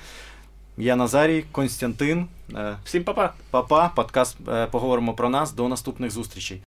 Я 0.77 0.95
Назарій, 0.95 1.45
Константин. 1.51 2.27
Всім 2.85 3.03
па-па. 3.03 3.33
Па-па. 3.51 3.91
Подкаст 3.95 4.37
е, 4.47 4.67
поговоримо 4.67 5.13
про 5.13 5.29
нас. 5.29 5.51
До 5.51 5.67
наступних 5.67 6.11
зустрічей. 6.11 6.61